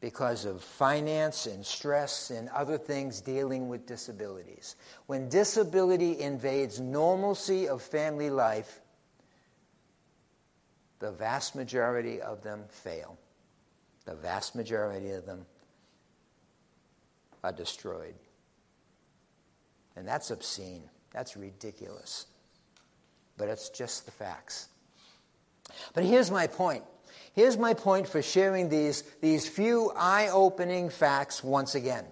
because 0.00 0.44
of 0.44 0.62
finance 0.62 1.46
and 1.46 1.64
stress 1.64 2.30
and 2.30 2.48
other 2.50 2.78
things 2.78 3.20
dealing 3.20 3.68
with 3.68 3.86
disabilities. 3.86 4.76
When 5.06 5.28
disability 5.28 6.20
invades 6.20 6.78
normalcy 6.78 7.68
of 7.68 7.82
family 7.82 8.30
life, 8.30 8.80
the 11.00 11.10
vast 11.10 11.56
majority 11.56 12.20
of 12.20 12.42
them 12.42 12.64
fail. 12.68 13.18
The 14.04 14.14
vast 14.14 14.54
majority 14.54 15.10
of 15.10 15.26
them 15.26 15.44
are 17.42 17.52
destroyed. 17.52 18.14
And 19.96 20.06
that's 20.06 20.30
obscene. 20.30 20.82
That's 21.12 21.36
ridiculous. 21.36 22.26
But 23.36 23.48
it's 23.48 23.68
just 23.68 24.06
the 24.06 24.12
facts. 24.12 24.68
But 25.94 26.04
here's 26.04 26.30
my 26.30 26.46
point. 26.46 26.84
Here's 27.38 27.56
my 27.56 27.72
point 27.72 28.08
for 28.08 28.20
sharing 28.20 28.68
these, 28.68 29.02
these 29.20 29.46
few 29.46 29.92
eye 29.94 30.28
opening 30.32 30.90
facts 30.90 31.44
once 31.44 31.76
again. 31.76 32.04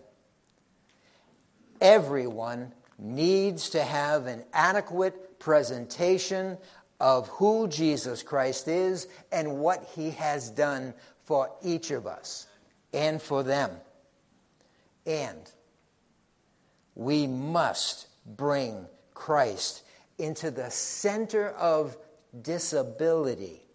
Everyone 1.80 2.72
needs 2.96 3.70
to 3.70 3.82
have 3.82 4.28
an 4.28 4.44
adequate 4.52 5.40
presentation 5.40 6.58
of 7.00 7.26
who 7.26 7.66
Jesus 7.66 8.22
Christ 8.22 8.68
is 8.68 9.08
and 9.32 9.58
what 9.58 9.90
he 9.96 10.10
has 10.10 10.48
done 10.48 10.94
for 11.24 11.50
each 11.60 11.90
of 11.90 12.06
us 12.06 12.46
and 12.94 13.20
for 13.20 13.42
them. 13.42 13.72
And 15.06 15.50
we 16.94 17.26
must 17.26 18.06
bring 18.36 18.86
Christ 19.12 19.82
into 20.18 20.52
the 20.52 20.70
center 20.70 21.48
of 21.48 21.96
disability, 22.42 23.65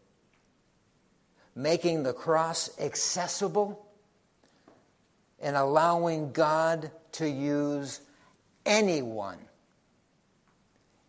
making 1.55 2.03
the 2.03 2.13
cross 2.13 2.70
accessible 2.79 3.86
and 5.39 5.55
allowing 5.55 6.31
God 6.31 6.91
to 7.13 7.29
use 7.29 8.01
anyone, 8.65 9.39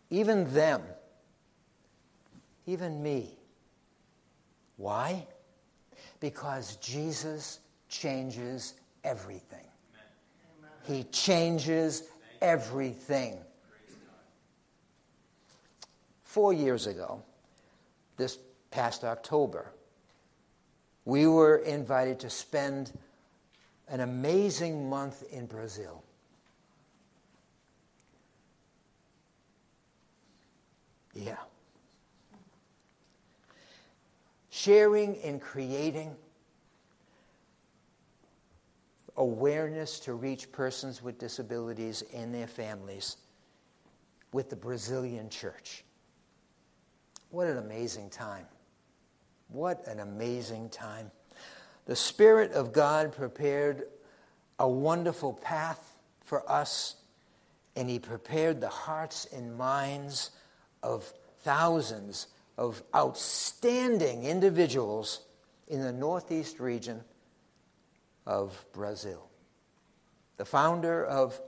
even 0.09 0.51
them, 0.53 0.81
even 2.65 3.01
me. 3.01 3.29
Why? 4.77 5.27
Because 6.19 6.77
Jesus 6.77 7.59
changes 7.89 8.73
everything. 9.03 9.65
He 10.83 11.03
changes 11.05 12.03
everything. 12.41 13.37
Four 16.23 16.51
years 16.51 16.87
ago, 16.87 17.21
this 18.17 18.39
past 18.71 19.03
October, 19.03 19.71
we 21.05 21.27
were 21.27 21.57
invited 21.57 22.19
to 22.19 22.29
spend 22.29 22.91
an 23.89 23.99
amazing 23.99 24.89
month 24.89 25.23
in 25.31 25.45
Brazil. 25.45 26.03
Yeah. 31.13 31.35
Sharing 34.49 35.17
and 35.17 35.41
creating 35.41 36.15
awareness 39.17 39.99
to 39.99 40.13
reach 40.13 40.51
persons 40.51 41.03
with 41.03 41.19
disabilities 41.19 42.03
and 42.13 42.33
their 42.33 42.47
families 42.47 43.17
with 44.31 44.49
the 44.49 44.55
Brazilian 44.55 45.29
church. 45.29 45.83
What 47.29 47.47
an 47.47 47.57
amazing 47.57 48.09
time. 48.09 48.45
What 49.53 49.85
an 49.85 49.99
amazing 49.99 50.69
time. 50.69 51.11
The 51.85 51.95
Spirit 51.95 52.53
of 52.53 52.73
God 52.73 53.13
prepared 53.13 53.83
a 54.57 54.67
wonderful 54.67 55.31
path 55.31 55.95
for 56.25 56.49
us, 56.51 56.95
and 57.75 57.87
He 57.87 57.99
prepared 57.99 58.61
the 58.61 58.69
hearts 58.69 59.27
and 59.31 59.55
minds 59.55 60.31
of 60.81 61.13
thousands 61.43 62.29
of 62.57 62.81
outstanding 62.95 64.23
individuals 64.23 65.21
in 65.67 65.81
the 65.81 65.93
Northeast 65.93 66.59
region 66.59 67.03
of 68.25 68.65
Brazil. 68.73 69.29
The 70.37 70.45
founder 70.45 71.05
of 71.05 71.39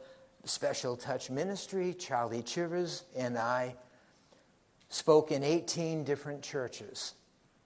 Special 0.44 0.96
Touch 0.96 1.32
Ministry, 1.32 1.96
Charlie 1.96 2.44
Chivers, 2.44 3.04
and 3.16 3.36
I 3.36 3.74
spoke 4.90 5.32
in 5.32 5.44
18 5.44 6.04
different 6.04 6.44
churches 6.44 7.16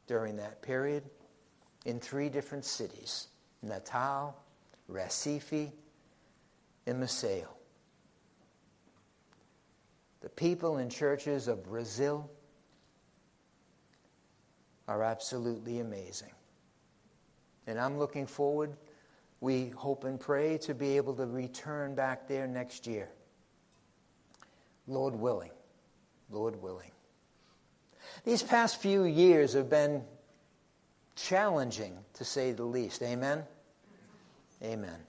during 0.10 0.36
that 0.38 0.60
period 0.63 1.04
in 1.86 2.00
three 2.00 2.30
different 2.30 2.65
cities 2.65 3.28
Natal, 3.62 4.36
Recife, 4.91 5.72
and 6.88 7.04
Maceió. 7.04 7.48
The 10.22 10.30
people 10.30 10.78
and 10.78 10.91
churches 10.91 11.48
of 11.48 11.63
Brazil 11.63 12.28
are 14.88 15.04
absolutely 15.04 15.80
amazing. 15.80 16.34
And 17.67 17.80
I'm 17.80 18.00
looking 18.00 18.26
forward 18.26 18.76
we 19.41 19.69
hope 19.69 20.04
and 20.04 20.19
pray 20.19 20.58
to 20.58 20.74
be 20.74 20.98
able 20.98 21.13
to 21.13 21.26
return 21.26 21.93
back 21.95 22.28
there 22.28 22.48
next 22.48 22.88
year. 22.88 23.10
Lord 24.88 25.15
willing. 25.15 25.52
Lord 26.30 26.62
willing. 26.62 26.91
These 28.30 28.44
past 28.44 28.80
few 28.80 29.06
years 29.06 29.54
have 29.54 29.72
been 29.72 30.04
challenging, 31.15 31.98
to 32.13 32.24
say 32.24 32.52
the 32.52 32.62
least. 32.62 33.02
Amen? 33.02 33.42
Amen. 34.62 35.00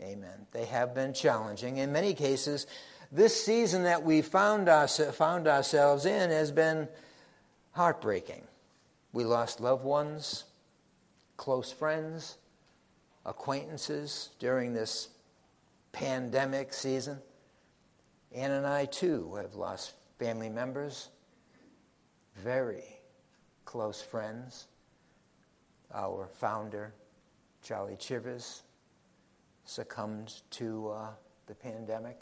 Amen. 0.00 0.46
They 0.50 0.64
have 0.64 0.92
been 0.92 1.14
challenging. 1.14 1.76
In 1.76 1.92
many 1.92 2.12
cases, 2.12 2.66
this 3.12 3.40
season 3.40 3.84
that 3.84 4.02
we 4.02 4.20
found, 4.20 4.68
our, 4.68 4.88
found 4.88 5.46
ourselves 5.46 6.06
in 6.06 6.30
has 6.30 6.50
been 6.50 6.88
heartbreaking. 7.70 8.42
We 9.12 9.22
lost 9.22 9.60
loved 9.60 9.84
ones, 9.84 10.42
close 11.36 11.70
friends, 11.70 12.36
acquaintances 13.24 14.30
during 14.40 14.72
this 14.72 15.08
pandemic 15.92 16.72
season. 16.72 17.20
Ann 18.34 18.50
and 18.50 18.66
I, 18.66 18.86
too, 18.86 19.36
have 19.36 19.54
lost 19.54 19.92
family 20.18 20.48
members, 20.48 21.10
very 22.36 22.84
close 23.64 24.00
friends. 24.00 24.68
Our 25.94 26.26
founder, 26.26 26.94
Charlie 27.62 27.96
Chivers, 27.96 28.62
succumbed 29.64 30.42
to 30.50 30.90
uh, 30.90 31.08
the 31.46 31.54
pandemic. 31.54 32.20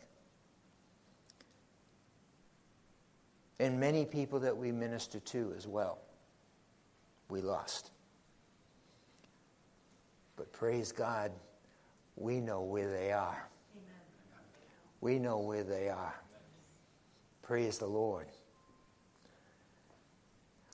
And 3.61 3.79
many 3.79 4.05
people 4.05 4.38
that 4.40 4.57
we 4.57 4.73
minister 4.73 5.18
to 5.21 5.53
as 5.57 5.66
well, 5.66 5.99
we 7.29 7.40
lost. 7.40 7.90
But 10.37 10.53
praise 10.53 10.92
God, 10.92 11.33
we 12.16 12.40
know 12.40 12.62
where 12.62 12.90
they 12.90 13.11
are. 13.11 13.49
Amen. 13.77 14.01
We 15.01 15.18
know 15.18 15.38
where 15.38 15.64
they 15.64 15.88
are. 15.88 16.14
Praise 17.42 17.79
the 17.79 17.87
Lord. 17.87 18.29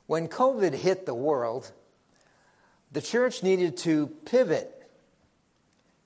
When 0.06 0.28
COVID 0.28 0.74
hit 0.74 1.06
the 1.06 1.14
world, 1.14 1.72
the 2.92 3.00
church 3.00 3.42
needed 3.42 3.76
to 3.78 4.06
pivot 4.26 4.70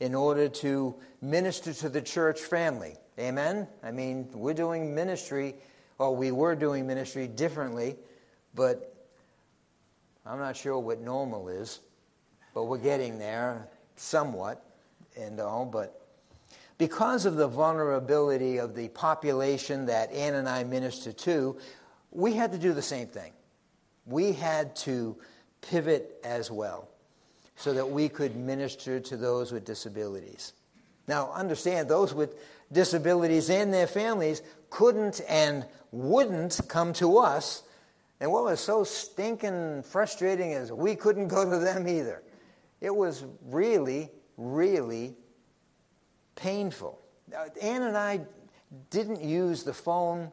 in 0.00 0.14
order 0.14 0.48
to 0.48 0.94
minister 1.20 1.72
to 1.74 1.88
the 1.88 2.00
church 2.00 2.40
family. 2.40 2.96
Amen? 3.18 3.66
I 3.82 3.90
mean, 3.90 4.28
we're 4.32 4.54
doing 4.54 4.94
ministry, 4.94 5.56
or 5.98 6.14
we 6.14 6.30
were 6.30 6.54
doing 6.54 6.86
ministry 6.86 7.26
differently, 7.26 7.96
but 8.54 8.94
I'm 10.24 10.38
not 10.38 10.56
sure 10.56 10.78
what 10.78 11.00
normal 11.00 11.48
is. 11.48 11.80
but 12.58 12.64
we're 12.64 12.78
getting 12.78 13.20
there 13.20 13.68
somewhat 13.94 14.64
and 15.16 15.38
all. 15.38 15.64
But 15.64 16.04
because 16.76 17.24
of 17.24 17.36
the 17.36 17.46
vulnerability 17.46 18.58
of 18.58 18.74
the 18.74 18.88
population 18.88 19.86
that 19.86 20.10
Ann 20.12 20.34
and 20.34 20.48
I 20.48 20.64
minister 20.64 21.12
to, 21.12 21.56
we 22.10 22.32
had 22.32 22.50
to 22.50 22.58
do 22.58 22.72
the 22.72 22.82
same 22.82 23.06
thing. 23.06 23.30
We 24.08 24.32
had 24.32 24.74
to 24.76 25.16
pivot 25.60 26.18
as 26.24 26.50
well 26.50 26.88
so 27.56 27.72
that 27.72 27.88
we 27.88 28.08
could 28.08 28.36
minister 28.36 29.00
to 29.00 29.16
those 29.16 29.52
with 29.52 29.64
disabilities. 29.64 30.52
Now, 31.06 31.32
understand, 31.32 31.88
those 31.88 32.14
with 32.14 32.36
disabilities 32.70 33.50
and 33.50 33.72
their 33.72 33.86
families 33.86 34.42
couldn't 34.70 35.20
and 35.28 35.64
wouldn't 35.90 36.60
come 36.68 36.92
to 36.94 37.18
us. 37.18 37.64
And 38.20 38.30
what 38.30 38.44
was 38.44 38.60
so 38.60 38.84
stinking 38.84 39.82
frustrating 39.82 40.52
is 40.52 40.72
we 40.72 40.94
couldn't 40.94 41.28
go 41.28 41.48
to 41.48 41.58
them 41.58 41.88
either. 41.88 42.22
It 42.80 42.94
was 42.94 43.24
really, 43.46 44.10
really 44.36 45.16
painful. 46.36 47.00
Uh, 47.36 47.48
Ann 47.60 47.82
and 47.82 47.96
I 47.96 48.20
didn't 48.90 49.22
use 49.22 49.64
the 49.64 49.74
phone 49.74 50.30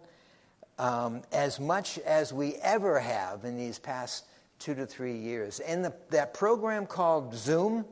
um, 0.77 1.21
as 1.31 1.59
much 1.59 1.97
as 1.99 2.33
we 2.33 2.55
ever 2.55 2.99
have 2.99 3.45
in 3.45 3.57
these 3.57 3.79
past 3.79 4.25
two 4.59 4.75
to 4.75 4.85
three 4.85 5.17
years. 5.17 5.59
And 5.59 5.83
the, 5.83 5.93
that 6.09 6.33
program 6.33 6.85
called 6.85 7.35
Zoom 7.35 7.85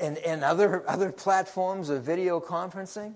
and, 0.00 0.18
and 0.18 0.42
other, 0.42 0.88
other 0.88 1.12
platforms 1.12 1.90
of 1.90 2.02
video 2.02 2.40
conferencing, 2.40 3.14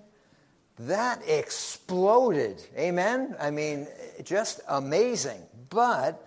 that 0.79 1.21
exploded. 1.27 2.61
Amen? 2.77 3.35
I 3.39 3.49
mean, 3.49 3.87
just 4.23 4.61
amazing. 4.67 5.41
But 5.69 6.25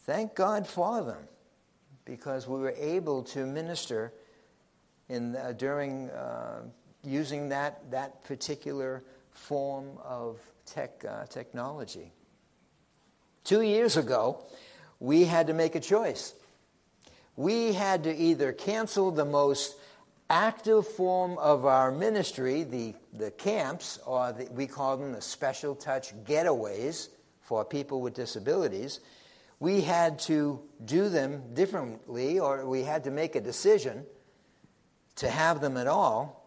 thank 0.00 0.34
God 0.34 0.66
for 0.66 1.02
them 1.02 1.28
because 2.04 2.46
we 2.46 2.58
were 2.60 2.74
able 2.76 3.22
to 3.22 3.46
minister 3.46 4.12
in, 5.08 5.34
uh, 5.34 5.52
during 5.56 6.10
uh, 6.10 6.62
using 7.04 7.48
that, 7.48 7.90
that 7.90 8.22
particular 8.24 9.02
form 9.32 9.98
of 10.04 10.38
tech, 10.66 11.04
uh, 11.08 11.24
technology. 11.26 12.12
Two 13.44 13.62
years 13.62 13.96
ago, 13.96 14.44
we 14.98 15.24
had 15.24 15.46
to 15.46 15.54
make 15.54 15.74
a 15.74 15.80
choice. 15.80 16.34
We 17.36 17.72
had 17.72 18.04
to 18.04 18.14
either 18.14 18.52
cancel 18.52 19.10
the 19.10 19.24
most 19.24 19.76
active 20.28 20.86
form 20.86 21.38
of 21.38 21.64
our 21.64 21.90
ministry, 21.90 22.62
the, 22.62 22.94
the 23.14 23.30
camps, 23.32 23.98
or 24.06 24.32
the, 24.32 24.46
we 24.52 24.66
call 24.66 24.96
them 24.96 25.12
the 25.12 25.20
special 25.20 25.74
touch 25.74 26.14
getaways 26.24 27.08
for 27.40 27.64
people 27.64 28.00
with 28.00 28.14
disabilities. 28.14 29.00
We 29.58 29.80
had 29.80 30.18
to 30.20 30.60
do 30.84 31.08
them 31.08 31.42
differently, 31.54 32.38
or 32.38 32.64
we 32.66 32.84
had 32.84 33.04
to 33.04 33.10
make 33.10 33.34
a 33.34 33.40
decision 33.40 34.04
to 35.16 35.28
have 35.28 35.60
them 35.60 35.76
at 35.76 35.86
all. 35.86 36.39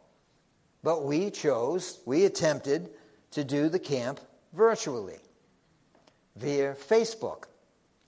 But 0.84 1.06
we 1.06 1.32
chose, 1.32 2.00
we 2.06 2.26
attempted 2.26 2.90
to 3.32 3.44
do 3.44 3.70
the 3.70 3.80
camp 3.80 4.20
virtually 4.52 5.20
via 6.36 6.74
Facebook 6.74 7.46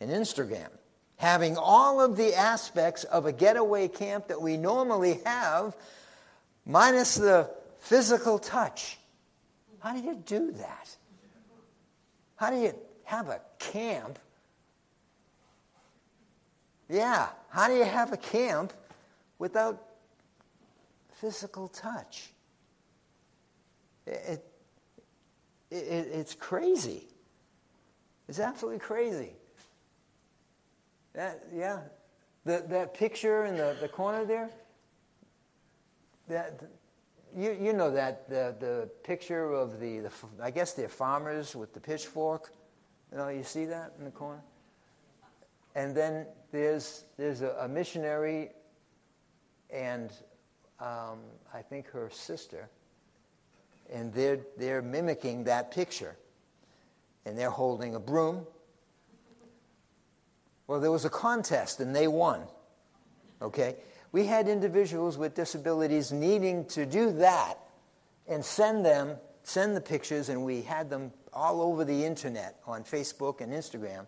and 0.02 0.12
Instagram, 0.12 0.70
having 1.18 1.58
all 1.58 2.02
of 2.02 2.18
the 2.18 2.36
aspects 2.36 3.06
of 3.06 3.26
a 3.26 3.32
getaway 3.32 3.88
camp 3.88 4.28
that 4.28 4.42
we 4.42 4.58
normally 4.58 5.22
have, 5.26 5.76
minus 6.66 7.16
the 7.16 7.50
physical 7.80 8.38
touch. 8.38 8.98
How 9.80 9.94
do 9.94 10.00
you 10.00 10.22
do 10.26 10.52
that? 10.52 10.96
How 12.36 12.50
do 12.50 12.58
you 12.58 12.74
have 13.06 13.30
a 13.30 13.40
camp? 13.60 14.20
Yeah, 16.90 17.30
how 17.50 17.68
do 17.68 17.76
you 17.76 17.86
have 17.86 18.12
a 18.12 18.18
camp 18.18 18.74
without 19.40 19.82
physical 21.14 21.70
touch? 21.70 22.32
It, 24.06 24.46
it, 25.72 25.76
it, 25.76 26.08
it's 26.14 26.36
crazy. 26.36 27.08
It's 28.28 28.40
absolutely 28.40 28.80
crazy. 28.80 29.34
That, 31.14 31.44
yeah, 31.54 31.80
the, 32.44 32.64
that 32.70 32.94
picture 32.94 33.46
in 33.46 33.56
the, 33.56 33.76
the 33.80 33.88
corner 33.88 34.26
there, 34.26 34.50
that, 36.28 36.62
you, 37.36 37.58
you 37.60 37.74
know 37.74 37.92
that, 37.92 38.30
the, 38.30 38.56
the 38.60 38.90
picture 39.04 39.52
of 39.52 39.80
the, 39.80 40.00
the, 40.00 40.12
I 40.42 40.52
guess 40.52 40.74
they're 40.74 40.90
farmers 40.90 41.56
with 41.56 41.74
the 41.74 41.80
pitchfork. 41.80 42.52
You 43.12 43.18
know, 43.18 43.30
you 43.30 43.44
see 43.44 43.66
that 43.66 43.94
in 43.98 44.06
the 44.06 44.12
corner? 44.12 44.42
And 45.76 45.96
then 45.96 46.26
there's, 46.52 47.04
there's 47.18 47.42
a, 47.42 47.56
a 47.62 47.68
missionary 47.68 48.52
and 49.70 50.12
um, 50.80 51.20
I 51.54 51.62
think 51.62 51.88
her 51.90 52.10
sister, 52.12 52.70
and 53.92 54.14
they're, 54.14 54.40
they're 54.58 54.82
mimicking 54.82 55.46
that 55.46 55.72
picture 55.72 56.16
and 57.26 57.38
they're 57.38 57.50
holding 57.50 57.96
a 57.96 58.00
broom. 58.00 58.46
Well, 60.68 60.80
there 60.80 60.92
was 60.92 61.06
a 61.06 61.10
contest 61.10 61.80
and 61.80 61.96
they 61.96 62.08
won. 62.08 62.42
Okay? 63.42 63.76
We 64.12 64.26
had 64.26 64.48
individuals 64.48 65.18
with 65.18 65.36
disabilities 65.36 66.12
needing 66.12 66.66
to 66.68 66.86
do 66.86 67.12
that 67.14 67.56
and 68.28 68.44
send 68.44 68.86
them, 68.86 69.18
send 69.44 69.76
the 69.76 69.82
pictures, 69.82 70.30
and 70.30 70.44
we 70.44 70.62
had 70.62 70.90
them 70.90 71.12
all 71.34 71.62
over 71.62 71.84
the 71.84 72.06
internet 72.06 72.60
on 72.66 72.84
Facebook 72.84 73.42
and 73.42 73.52
Instagram, 73.52 74.08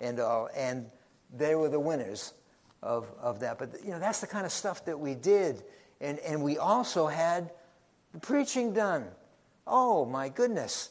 and, 0.00 0.20
all, 0.20 0.48
and 0.56 0.90
they 1.32 1.54
were 1.54 1.68
the 1.68 1.80
winners 1.80 2.34
of, 2.82 3.06
of 3.20 3.40
that. 3.40 3.58
But, 3.58 3.76
you 3.84 3.92
know, 3.92 3.98
that's 3.98 4.20
the 4.20 4.26
kind 4.26 4.44
of 4.44 4.52
stuff 4.52 4.84
that 4.86 4.98
we 4.98 5.14
did. 5.14 5.62
And, 6.00 6.18
and 6.18 6.42
we 6.42 6.58
also 6.58 7.06
had 7.06 7.50
preaching 8.20 8.72
done. 8.72 9.06
Oh, 9.66 10.04
my 10.04 10.28
goodness. 10.28 10.90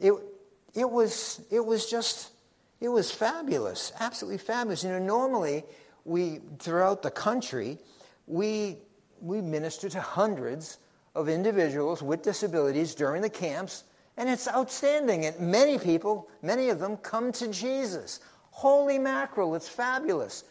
It, 0.00 0.12
it 0.74 0.88
was, 0.88 1.40
it 1.50 1.64
was 1.64 1.90
just, 1.90 2.30
it 2.80 2.88
was 2.88 3.10
fabulous, 3.10 3.92
absolutely 4.00 4.38
fabulous. 4.38 4.82
You 4.84 4.90
know, 4.90 4.98
normally 4.98 5.64
we, 6.04 6.40
throughout 6.58 7.02
the 7.02 7.10
country, 7.10 7.78
we, 8.26 8.78
we 9.20 9.40
minister 9.40 9.88
to 9.88 10.00
hundreds 10.00 10.78
of 11.14 11.28
individuals 11.28 12.02
with 12.02 12.22
disabilities 12.22 12.94
during 12.94 13.22
the 13.22 13.30
camps, 13.30 13.84
and 14.16 14.28
it's 14.28 14.48
outstanding. 14.48 15.26
And 15.26 15.38
many 15.38 15.78
people, 15.78 16.28
many 16.42 16.70
of 16.70 16.78
them 16.78 16.96
come 16.96 17.32
to 17.32 17.48
Jesus. 17.48 18.20
Holy 18.50 18.98
mackerel, 18.98 19.54
it's 19.54 19.68
fabulous. 19.68 20.44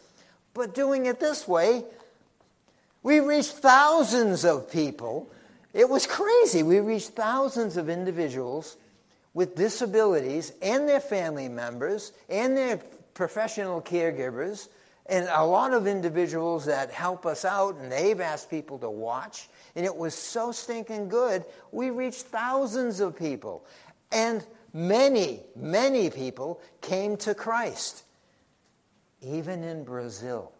But 0.54 0.74
doing 0.74 1.06
it 1.06 1.20
this 1.20 1.46
way, 1.48 1.84
we 3.02 3.20
reach 3.20 3.46
thousands 3.46 4.44
of 4.44 4.70
people. 4.70 5.30
It 5.72 5.88
was 5.88 6.06
crazy. 6.06 6.62
We 6.62 6.80
reached 6.80 7.10
thousands 7.10 7.76
of 7.76 7.88
individuals 7.88 8.76
with 9.34 9.54
disabilities 9.54 10.52
and 10.60 10.88
their 10.88 11.00
family 11.00 11.48
members 11.48 12.12
and 12.28 12.56
their 12.56 12.78
professional 13.14 13.80
caregivers 13.80 14.68
and 15.06 15.26
a 15.32 15.44
lot 15.44 15.72
of 15.72 15.86
individuals 15.86 16.66
that 16.66 16.90
help 16.90 17.26
us 17.26 17.44
out 17.44 17.76
and 17.76 17.90
they've 17.90 18.20
asked 18.20 18.50
people 18.50 18.78
to 18.78 18.90
watch. 18.90 19.48
And 19.74 19.84
it 19.84 19.96
was 19.96 20.14
so 20.14 20.52
stinking 20.52 21.08
good. 21.08 21.44
We 21.72 21.90
reached 21.90 22.22
thousands 22.22 23.00
of 23.00 23.16
people. 23.16 23.66
And 24.12 24.44
many 24.72 25.40
many 25.54 26.08
people 26.08 26.60
came 26.80 27.16
to 27.16 27.34
christ 27.34 28.04
even 29.20 29.62
in 29.62 29.84
brazil 29.84 30.52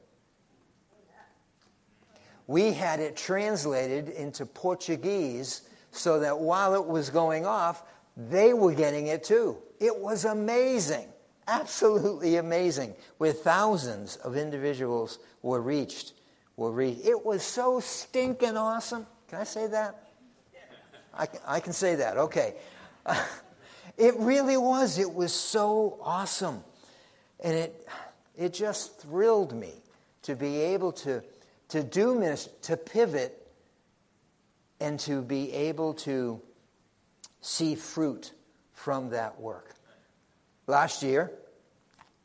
we 2.46 2.72
had 2.72 3.00
it 3.00 3.16
translated 3.16 4.08
into 4.08 4.44
portuguese 4.46 5.62
so 5.90 6.20
that 6.20 6.38
while 6.38 6.74
it 6.74 6.86
was 6.86 7.10
going 7.10 7.46
off 7.46 7.82
they 8.16 8.52
were 8.52 8.74
getting 8.74 9.06
it 9.06 9.24
too. 9.24 9.58
It 9.80 9.96
was 9.96 10.24
amazing, 10.24 11.08
absolutely 11.48 12.36
amazing, 12.36 12.94
where 13.18 13.32
thousands 13.32 14.16
of 14.16 14.36
individuals 14.36 15.18
were 15.42 15.60
reached. 15.60 16.14
Were 16.56 16.70
reached. 16.70 17.06
It 17.06 17.24
was 17.24 17.42
so 17.42 17.80
stinking 17.80 18.56
awesome. 18.56 19.06
Can 19.28 19.40
I 19.40 19.44
say 19.44 19.66
that? 19.68 19.98
I 21.14 21.26
can, 21.26 21.40
I 21.46 21.60
can 21.60 21.72
say 21.72 21.96
that, 21.96 22.16
okay. 22.16 22.54
it 23.98 24.14
really 24.16 24.56
was. 24.56 24.98
It 24.98 25.12
was 25.12 25.32
so 25.32 25.98
awesome. 26.02 26.64
And 27.40 27.54
it, 27.54 27.88
it 28.36 28.54
just 28.54 29.00
thrilled 29.00 29.54
me 29.54 29.72
to 30.22 30.34
be 30.34 30.58
able 30.58 30.92
to, 30.92 31.22
to 31.72 31.82
do 31.82 32.20
this, 32.20 32.50
to 32.60 32.76
pivot, 32.76 33.46
and 34.78 35.00
to 35.00 35.22
be 35.22 35.50
able 35.52 35.94
to 35.94 36.38
see 37.40 37.74
fruit 37.74 38.32
from 38.74 39.08
that 39.08 39.40
work. 39.40 39.74
Last 40.66 41.02
year, 41.02 41.32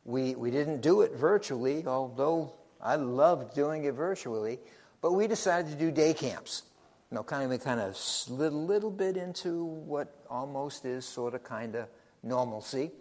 we, 0.04 0.36
we 0.36 0.52
didn't 0.52 0.82
do 0.82 1.00
it 1.00 1.14
virtually, 1.14 1.86
although 1.88 2.56
I 2.82 2.98
loved 2.98 3.56
doing 3.56 3.86
it 3.86 3.94
virtually, 3.94 4.60
but 5.02 5.14
we 5.14 5.28
decided 5.28 5.72
to 5.72 5.78
do 5.78 5.92
day 5.92 6.14
camps. 6.14 6.64
You 7.10 7.16
know, 7.16 7.24
kind 7.24 7.46
of 7.46 7.50
we 7.50 7.58
kind 7.58 7.80
of 7.80 7.96
slid 7.96 8.52
a 8.52 8.58
little 8.58 8.92
bit 8.92 9.16
into 9.16 9.64
what 9.64 10.26
almost 10.30 10.84
is 10.84 11.06
sort 11.06 11.34
of 11.36 11.46
kind 11.46 11.76
of 11.76 11.88
normalcy, 12.22 12.92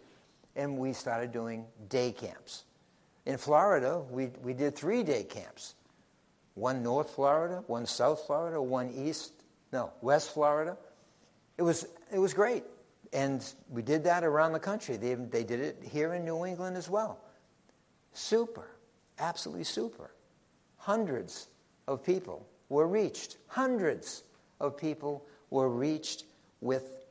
and 0.55 0.79
we 0.79 0.93
started 0.93 1.33
doing 1.33 1.65
day 1.89 2.13
camps. 2.13 2.63
In 3.25 3.37
Florida, 3.37 4.01
we, 4.09 4.27
we 4.45 4.53
did 4.53 4.77
three 4.77 5.03
day 5.03 5.25
camps 5.25 5.75
one 6.57 6.83
North 6.83 7.11
Florida, 7.11 7.63
one 7.67 7.87
South 7.87 8.25
Florida, 8.27 8.61
one 8.61 8.91
East, 8.91 9.45
no, 9.73 9.93
West 10.01 10.33
Florida. 10.33 10.77
It 11.59 11.63
was, 11.63 11.87
it 12.13 12.19
was 12.19 12.35
great. 12.35 12.65
And 13.13 13.45
we 13.69 13.83
did 13.83 14.03
that 14.05 14.25
around 14.25 14.53
the 14.53 14.59
country. 14.59 14.97
They, 14.97 15.15
they 15.15 15.45
did 15.45 15.61
it 15.61 15.83
here 15.83 16.15
in 16.15 16.25
New 16.25 16.45
England 16.45 16.77
as 16.77 16.89
well. 16.89 17.21
Super, 18.13 18.71
absolutely 19.19 19.65
super. 19.65 20.11
Hundreds 20.79 21.49
of 21.87 22.03
people 22.03 22.47
were 22.71 22.89
reached. 22.89 23.37
Hundreds 23.49 24.25
of 24.59 24.79
people 24.79 25.27
were 25.51 25.69
reached 25.69 26.25
with 26.63 27.05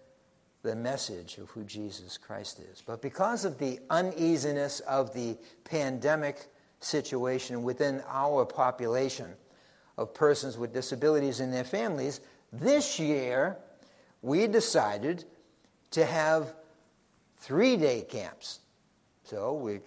the 0.63 0.75
message 0.75 1.38
of 1.38 1.49
who 1.51 1.63
Jesus 1.63 2.17
Christ 2.17 2.60
is. 2.60 2.81
But 2.84 2.99
because 2.99 3.45
of 3.45 3.60
the 3.60 3.79
uneasiness 3.91 4.79
of 4.81 5.13
the 5.13 5.38
pandemic 5.63 6.47
situation 6.86 7.63
within 7.63 8.04
our 8.08 8.45
population 8.45 9.34
of 9.98 10.13
persons 10.13 10.58
with 10.58 10.74
disabilities 10.74 11.39
and 11.39 11.54
their 11.54 11.63
families, 11.63 12.21
this 12.52 13.00
year 13.00 13.58
we 14.21 14.48
decided 14.48 15.24
to 15.91 16.06
have 16.06 16.54
three 17.38 17.78
day 17.78 18.02
camps. 18.02 18.60
So 19.24 19.54
we're 19.54 19.82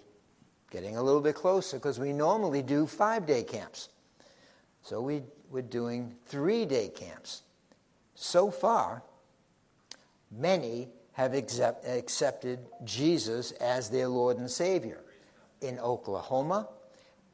getting 0.70 0.96
a 0.96 1.02
little 1.02 1.20
bit 1.20 1.34
closer 1.34 1.76
because 1.76 1.98
we 1.98 2.12
normally 2.12 2.62
do 2.62 2.86
five 2.86 3.26
day 3.26 3.42
camps. 3.42 3.88
So 4.82 5.00
we, 5.00 5.22
we're 5.50 5.62
doing 5.62 6.14
three 6.26 6.64
day 6.64 6.88
camps. 6.88 7.42
So 8.14 8.50
far, 8.50 9.02
many 10.30 10.88
have 11.12 11.34
accept, 11.34 11.86
accepted 11.86 12.60
Jesus 12.84 13.52
as 13.52 13.90
their 13.90 14.08
Lord 14.08 14.38
and 14.38 14.50
Savior. 14.50 15.00
In 15.60 15.78
Oklahoma, 15.80 16.68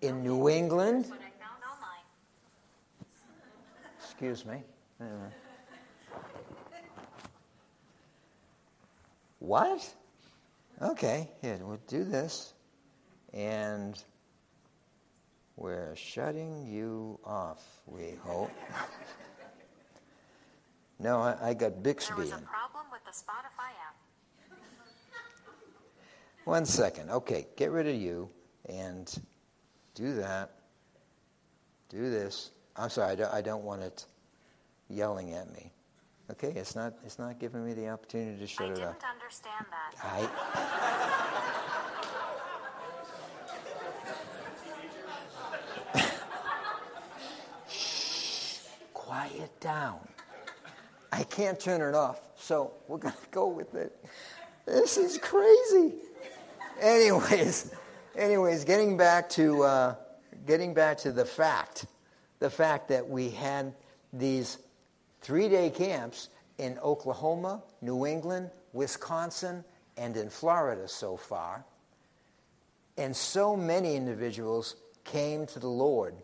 in 0.07 0.23
New 0.23 0.49
England. 0.49 1.11
Excuse 4.03 4.45
me. 4.45 4.63
Uh, 5.01 5.05
what? 9.39 9.95
Okay, 10.81 11.31
here, 11.41 11.59
we'll 11.63 11.81
do 11.89 12.05
this. 12.05 12.55
And 13.33 14.03
we're 15.57 15.97
shutting 15.97 16.67
you 16.67 17.19
off, 17.25 17.65
we 17.87 18.15
hope. 18.23 18.51
no, 20.99 21.21
I, 21.21 21.49
I 21.49 21.55
got 21.55 21.83
Bixby. 21.83 22.15
There 22.15 22.25
was 22.25 22.33
a 22.33 22.45
problem 22.45 22.87
with 22.93 23.05
the 23.05 23.11
Spotify 23.11 23.71
app. 23.87 23.97
One 26.45 26.67
second. 26.67 27.11
Okay, 27.11 27.47
get 27.57 27.71
rid 27.71 27.87
of 27.87 27.97
you 27.97 28.29
and 28.69 29.13
do 29.95 30.15
that. 30.17 30.51
Do 31.89 32.11
this. 32.11 32.51
I'm 32.77 32.91
sorry, 32.91 33.13
I 33.13 33.15
don't, 33.15 33.33
I 33.33 33.41
don't 33.41 33.65
want 33.65 33.83
it 33.83 34.07
yelling 34.89 35.33
at 35.33 35.53
me. 35.53 35.71
Okay, 36.31 36.53
it's 36.57 36.75
not, 36.75 36.95
it's 37.05 37.19
not 37.19 37.39
giving 37.39 37.65
me 37.65 37.75
the 37.75 37.89
opportunity 37.89 38.39
to 38.39 38.47
shut 38.47 38.67
I 38.67 38.71
it 38.71 38.73
off. 38.73 38.79
I 38.79 38.93
didn't 38.93 39.05
understand 39.05 39.67
that. 39.71 39.95
I. 40.03 40.29
Shh, 47.69 48.59
quiet 48.95 49.61
down. 49.61 50.01
I 51.13 51.23
can't 51.25 51.61
turn 51.61 51.81
it 51.81 51.95
off, 51.95 52.21
so 52.37 52.73
we're 52.89 52.99
going 52.99 53.15
to 53.15 53.29
go 53.31 53.47
with 53.47 53.75
it. 53.75 53.95
This 54.67 54.97
is 54.97 55.19
crazy. 55.19 55.95
Anyways, 56.81 57.73
anyways, 58.17 58.65
getting 58.65 58.97
back 58.97 59.29
to 59.31 59.63
uh, 59.63 59.95
getting 60.47 60.75
back 60.75 60.99
to 60.99 61.13
the 61.13 61.25
fact, 61.25 61.87
the 62.39 62.51
fact 62.51 62.89
that 62.89 63.09
we 63.09 63.31
had 63.31 63.75
these 64.13 64.59
three 65.21 65.49
day 65.49 65.71
camps 65.71 66.29
in 66.59 66.79
Oklahoma, 66.79 67.63
New 67.81 68.07
England, 68.07 68.51
Wisconsin, 68.73 69.65
and 69.97 70.17
in 70.17 70.31
Florida 70.31 70.89
so 70.89 71.17
far. 71.17 71.65
And 72.97 73.17
so 73.17 73.57
many 73.57 73.97
individuals 73.97 74.77
came 75.05 75.47
to 75.47 75.59
the 75.59 75.69
Lord. 75.69 76.15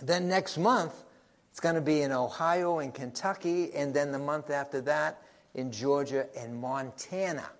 Then 0.00 0.28
next 0.28 0.58
month, 0.58 1.04
it's 1.50 1.60
going 1.60 1.74
to 1.74 1.80
be 1.80 2.02
in 2.02 2.12
Ohio 2.12 2.78
and 2.78 2.94
Kentucky, 2.94 3.72
and 3.74 3.92
then 3.92 4.12
the 4.12 4.18
month 4.18 4.50
after 4.50 4.80
that 4.82 5.20
in 5.54 5.70
Georgia 5.70 6.26
and 6.36 6.56
Montana. 6.60 7.50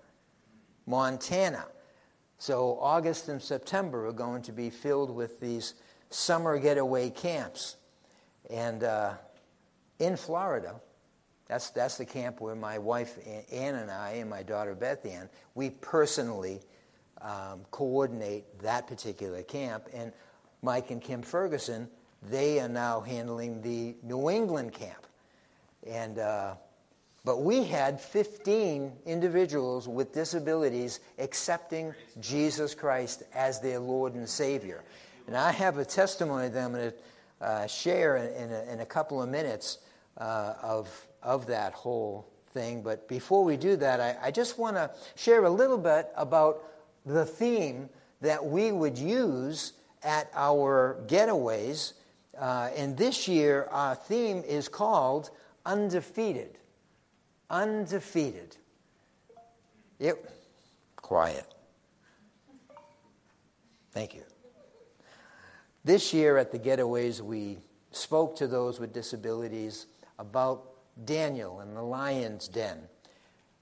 Montana. 0.85 1.65
So 2.43 2.77
August 2.81 3.29
and 3.29 3.41
September 3.41 4.05
are 4.05 4.11
going 4.11 4.41
to 4.41 4.51
be 4.51 4.69
filled 4.69 5.09
with 5.09 5.39
these 5.39 5.75
summer 6.09 6.59
getaway 6.59 7.09
camps. 7.09 7.77
And 8.49 8.83
uh, 8.83 9.13
in 9.99 10.17
Florida. 10.17 10.75
That's, 11.47 11.69
that's 11.69 11.97
the 11.97 12.05
camp 12.05 12.41
where 12.41 12.53
my 12.53 12.79
wife 12.79 13.17
Ann 13.49 13.75
and 13.75 13.89
I 13.89 14.15
and 14.15 14.29
my 14.29 14.43
daughter 14.43 14.75
Beth 14.75 15.05
Ann, 15.05 15.29
we 15.55 15.69
personally 15.69 16.59
um, 17.21 17.61
coordinate 17.71 18.59
that 18.59 18.87
particular 18.87 19.41
camp. 19.41 19.87
And 19.93 20.11
Mike 20.61 20.91
and 20.91 21.01
Kim 21.01 21.21
Ferguson, 21.21 21.87
they 22.29 22.59
are 22.59 22.67
now 22.67 22.99
handling 22.99 23.61
the 23.61 23.95
New 24.03 24.29
England 24.29 24.73
camp. 24.73 25.07
And, 25.87 26.19
uh, 26.19 26.55
but 27.25 27.41
we 27.41 27.63
had 27.63 28.01
15 28.01 28.91
individuals 29.05 29.87
with 29.87 30.13
disabilities 30.13 30.99
accepting 31.19 31.93
Jesus 32.19 32.75
Christ 32.75 33.23
as 33.33 33.61
their 33.61 33.79
Lord 33.79 34.13
and 34.15 34.27
Savior. 34.27 34.83
And 35.27 35.37
I 35.37 35.51
have 35.51 35.77
a 35.77 35.85
testimony 35.85 36.49
that 36.49 36.63
I'm 36.63 36.73
going 36.73 36.91
to 36.91 37.45
uh, 37.45 37.67
share 37.67 38.17
in, 38.17 38.43
in, 38.43 38.51
a, 38.51 38.73
in, 38.73 38.79
a, 38.81 38.85
couple 38.85 39.21
of 39.21 39.29
minutes 39.29 39.79
uh, 40.17 40.55
of, 40.61 41.07
of 41.21 41.45
that 41.47 41.73
whole 41.73 42.27
thing. 42.53 42.81
But 42.81 43.07
before 43.07 43.43
we 43.43 43.57
do 43.57 43.75
that, 43.77 44.01
I, 44.01 44.27
I 44.27 44.31
just 44.31 44.57
want 44.57 44.75
to 44.75 44.91
share 45.15 45.43
a 45.45 45.49
little 45.49 45.77
bit 45.77 46.09
about 46.15 46.63
the 47.05 47.25
theme 47.25 47.89
that 48.21 48.45
we 48.45 48.71
would 48.71 48.97
use 48.97 49.73
at 50.03 50.29
our 50.33 50.97
getaways. 51.07 51.93
Uh, 52.37 52.69
and 52.75 52.97
this 52.97 53.27
year, 53.27 53.67
our 53.71 53.95
theme 53.95 54.43
is 54.45 54.67
called 54.67 55.29
Undefeated. 55.65 56.57
Undefeated. 57.53 58.57
Yep. 59.99 60.27
Quiet. 60.95 61.45
Thank 63.91 64.15
you. 64.15 64.23
This 65.85 66.15
year 66.15 66.37
at 66.39 66.51
the 66.51 66.57
getaways, 66.57 67.21
we 67.21 67.59
spoke 67.91 68.35
to 68.37 68.47
those 68.47 68.79
with 68.79 68.91
disabilities 68.91 69.85
about 70.17 70.63
Daniel 71.05 71.59
and 71.59 71.77
the 71.77 71.83
lion's 71.83 72.47
den 72.47 72.79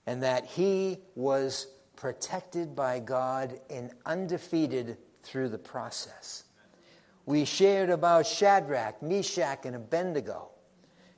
and 0.08 0.24
that 0.24 0.46
he 0.46 1.00
was 1.16 1.68
protected 1.98 2.74
by 2.74 3.00
God 3.00 3.60
and 3.70 3.92
undefeated 4.06 5.00
through 5.22 5.50
the 5.50 5.58
process. 5.58 6.46
We 7.26 7.44
shared 7.44 7.90
about 7.90 8.26
Shadrach, 8.26 9.04
Meshach, 9.04 9.66
and 9.66 9.76
Abednego 9.76 10.52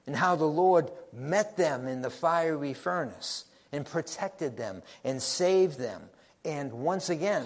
and 0.05 0.15
how 0.15 0.35
the 0.35 0.45
Lord 0.45 0.91
met 1.11 1.57
them 1.57 1.87
in 1.87 2.01
the 2.01 2.09
fiery 2.09 2.73
furnace 2.73 3.45
and 3.71 3.85
protected 3.85 4.57
them 4.57 4.83
and 5.03 5.21
saved 5.21 5.79
them 5.79 6.09
and 6.45 6.71
once 6.71 7.09
again 7.09 7.45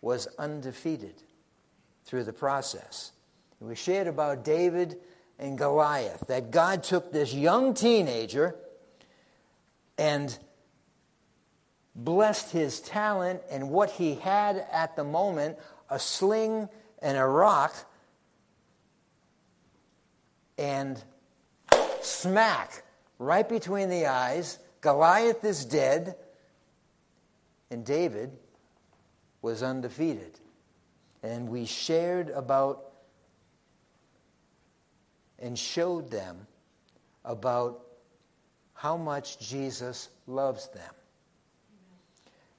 was 0.00 0.28
undefeated 0.38 1.14
through 2.04 2.24
the 2.24 2.32
process. 2.32 3.12
We 3.60 3.74
shared 3.74 4.06
about 4.06 4.44
David 4.44 4.98
and 5.38 5.58
Goliath, 5.58 6.26
that 6.28 6.50
God 6.50 6.82
took 6.82 7.12
this 7.12 7.32
young 7.32 7.74
teenager 7.74 8.56
and 9.96 10.36
blessed 11.94 12.52
his 12.52 12.80
talent 12.80 13.42
and 13.50 13.70
what 13.70 13.90
he 13.90 14.14
had 14.16 14.64
at 14.72 14.96
the 14.96 15.04
moment 15.04 15.58
a 15.90 15.98
sling 15.98 16.68
and 17.00 17.16
a 17.16 17.26
rock 17.26 17.74
and 20.56 21.02
smack 22.08 22.82
right 23.18 23.48
between 23.48 23.90
the 23.90 24.06
eyes. 24.06 24.58
Goliath 24.80 25.44
is 25.44 25.64
dead, 25.64 26.16
and 27.70 27.84
David 27.84 28.30
was 29.42 29.62
undefeated 29.62 30.38
and 31.22 31.48
we 31.48 31.66
shared 31.66 32.30
about 32.30 32.84
and 35.38 35.58
showed 35.58 36.10
them 36.10 36.46
about 37.24 37.80
how 38.74 38.96
much 38.96 39.38
Jesus 39.38 40.08
loves 40.26 40.68
them. 40.68 40.94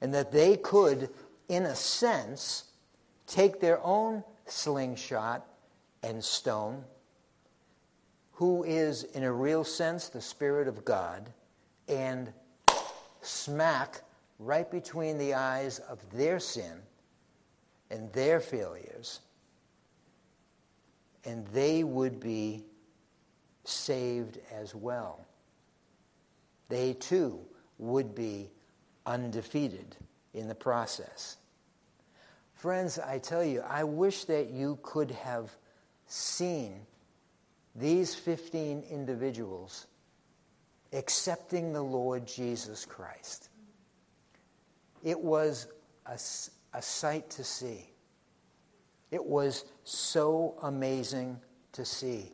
And 0.01 0.13
that 0.13 0.31
they 0.31 0.55
could, 0.55 1.09
in 1.49 1.65
a 1.65 1.75
sense, 1.75 2.65
take 3.27 3.59
their 3.59 3.83
own 3.83 4.23
slingshot 4.45 5.45
and 6.03 6.23
stone, 6.23 6.83
who 8.39 8.63
is, 8.63 9.03
in 9.03 9.23
a 9.23 9.33
real 9.33 9.65
sense, 9.65 10.07
the 10.07 10.21
Spirit 10.21 10.69
of 10.69 10.85
God, 10.85 11.29
and 11.89 12.31
smack 13.21 13.99
right 14.39 14.71
between 14.71 15.17
the 15.17 15.33
eyes 15.33 15.79
of 15.79 15.99
their 16.13 16.39
sin 16.39 16.79
and 17.91 18.09
their 18.13 18.39
failures, 18.39 19.19
and 21.25 21.45
they 21.47 21.83
would 21.83 22.21
be 22.21 22.63
saved 23.65 24.39
as 24.53 24.73
well. 24.73 25.25
They 26.69 26.93
too 26.93 27.41
would 27.77 28.15
be 28.15 28.51
undefeated 29.05 29.97
in 30.33 30.47
the 30.47 30.55
process. 30.55 31.35
Friends, 32.53 32.99
I 32.99 33.19
tell 33.19 33.43
you, 33.43 33.59
I 33.67 33.83
wish 33.83 34.23
that 34.25 34.49
you 34.49 34.79
could 34.81 35.11
have 35.11 35.51
seen 36.07 36.85
these 37.79 38.15
15 38.15 38.83
individuals 38.89 39.87
accepting 40.93 41.73
the 41.73 41.81
Lord 41.81 42.27
Jesus 42.27 42.85
Christ. 42.85 43.49
It 45.03 45.19
was 45.19 45.67
a, 46.05 46.19
a 46.77 46.81
sight 46.81 47.29
to 47.31 47.43
see. 47.43 47.89
It 49.11 49.23
was 49.23 49.65
so 49.83 50.55
amazing 50.61 51.39
to 51.73 51.85
see. 51.85 52.31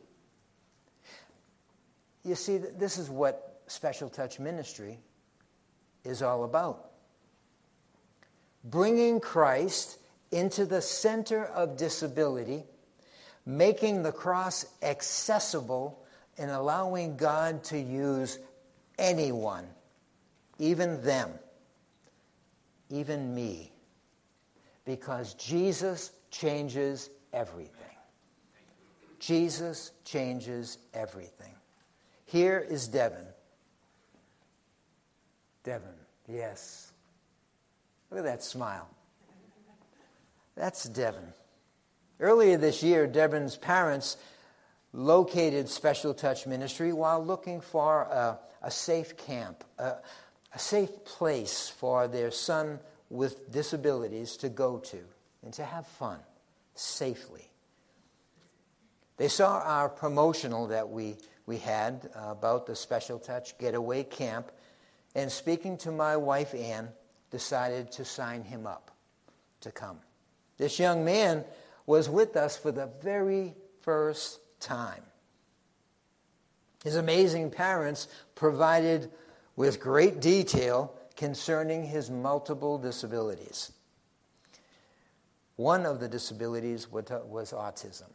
You 2.24 2.34
see, 2.34 2.58
this 2.58 2.98
is 2.98 3.08
what 3.08 3.62
Special 3.66 4.08
Touch 4.08 4.40
Ministry 4.40 4.98
is 6.04 6.22
all 6.22 6.44
about 6.44 6.86
bringing 8.66 9.20
Christ 9.20 9.98
into 10.32 10.66
the 10.66 10.82
center 10.82 11.44
of 11.46 11.76
disability, 11.76 12.64
making 13.46 14.02
the 14.02 14.12
cross 14.12 14.66
accessible, 14.82 16.02
and 16.36 16.50
allowing 16.50 17.16
God 17.16 17.64
to 17.64 17.78
use 17.78 18.38
anyone, 18.98 19.66
even 20.58 21.00
them, 21.02 21.30
even 22.90 23.34
me, 23.34 23.72
because 24.84 25.34
Jesus 25.34 26.10
changes 26.30 27.08
everything. 27.32 27.72
Jesus 29.18 29.92
changes 30.04 30.78
everything. 30.92 31.54
Here 32.26 32.66
is 32.68 32.88
Devin. 32.88 33.26
Devin, 35.64 35.88
yes. 36.28 36.92
Look 38.10 38.18
at 38.20 38.24
that 38.24 38.44
smile. 38.44 38.88
That's 40.54 40.84
Devin. 40.84 41.32
Earlier 42.18 42.56
this 42.56 42.82
year, 42.82 43.06
Devin's 43.06 43.56
parents 43.56 44.16
located 44.92 45.68
Special 45.68 46.14
Touch 46.14 46.46
Ministry 46.46 46.92
while 46.92 47.22
looking 47.22 47.60
for 47.60 48.02
a, 48.02 48.38
a 48.62 48.70
safe 48.70 49.16
camp, 49.18 49.64
a, 49.78 49.96
a 50.54 50.58
safe 50.58 51.04
place 51.04 51.68
for 51.68 52.08
their 52.08 52.30
son 52.30 52.80
with 53.10 53.52
disabilities 53.52 54.38
to 54.38 54.48
go 54.48 54.78
to 54.78 54.98
and 55.42 55.52
to 55.54 55.64
have 55.64 55.86
fun 55.86 56.18
safely. 56.74 57.50
They 59.18 59.28
saw 59.28 59.60
our 59.60 59.88
promotional 59.88 60.68
that 60.68 60.88
we, 60.88 61.16
we 61.44 61.58
had 61.58 62.10
about 62.14 62.66
the 62.66 62.76
Special 62.76 63.18
Touch 63.18 63.56
Getaway 63.58 64.04
Camp, 64.04 64.50
and 65.14 65.30
speaking 65.30 65.76
to 65.78 65.92
my 65.92 66.16
wife, 66.16 66.54
Ann, 66.54 66.88
decided 67.30 67.92
to 67.92 68.04
sign 68.04 68.42
him 68.42 68.66
up 68.66 68.90
to 69.60 69.70
come. 69.70 69.98
This 70.58 70.78
young 70.78 71.04
man 71.04 71.44
was 71.86 72.10
with 72.10 72.36
us 72.36 72.56
for 72.56 72.72
the 72.72 72.90
very 73.00 73.54
first 73.80 74.40
time. 74.60 75.02
His 76.84 76.96
amazing 76.96 77.50
parents 77.50 78.08
provided 78.34 79.10
with 79.56 79.80
great 79.80 80.20
detail 80.20 80.94
concerning 81.16 81.84
his 81.84 82.10
multiple 82.10 82.78
disabilities. 82.78 83.72
One 85.56 85.86
of 85.86 86.00
the 86.00 86.08
disabilities 86.08 86.90
was 86.90 87.52
autism, 87.52 88.10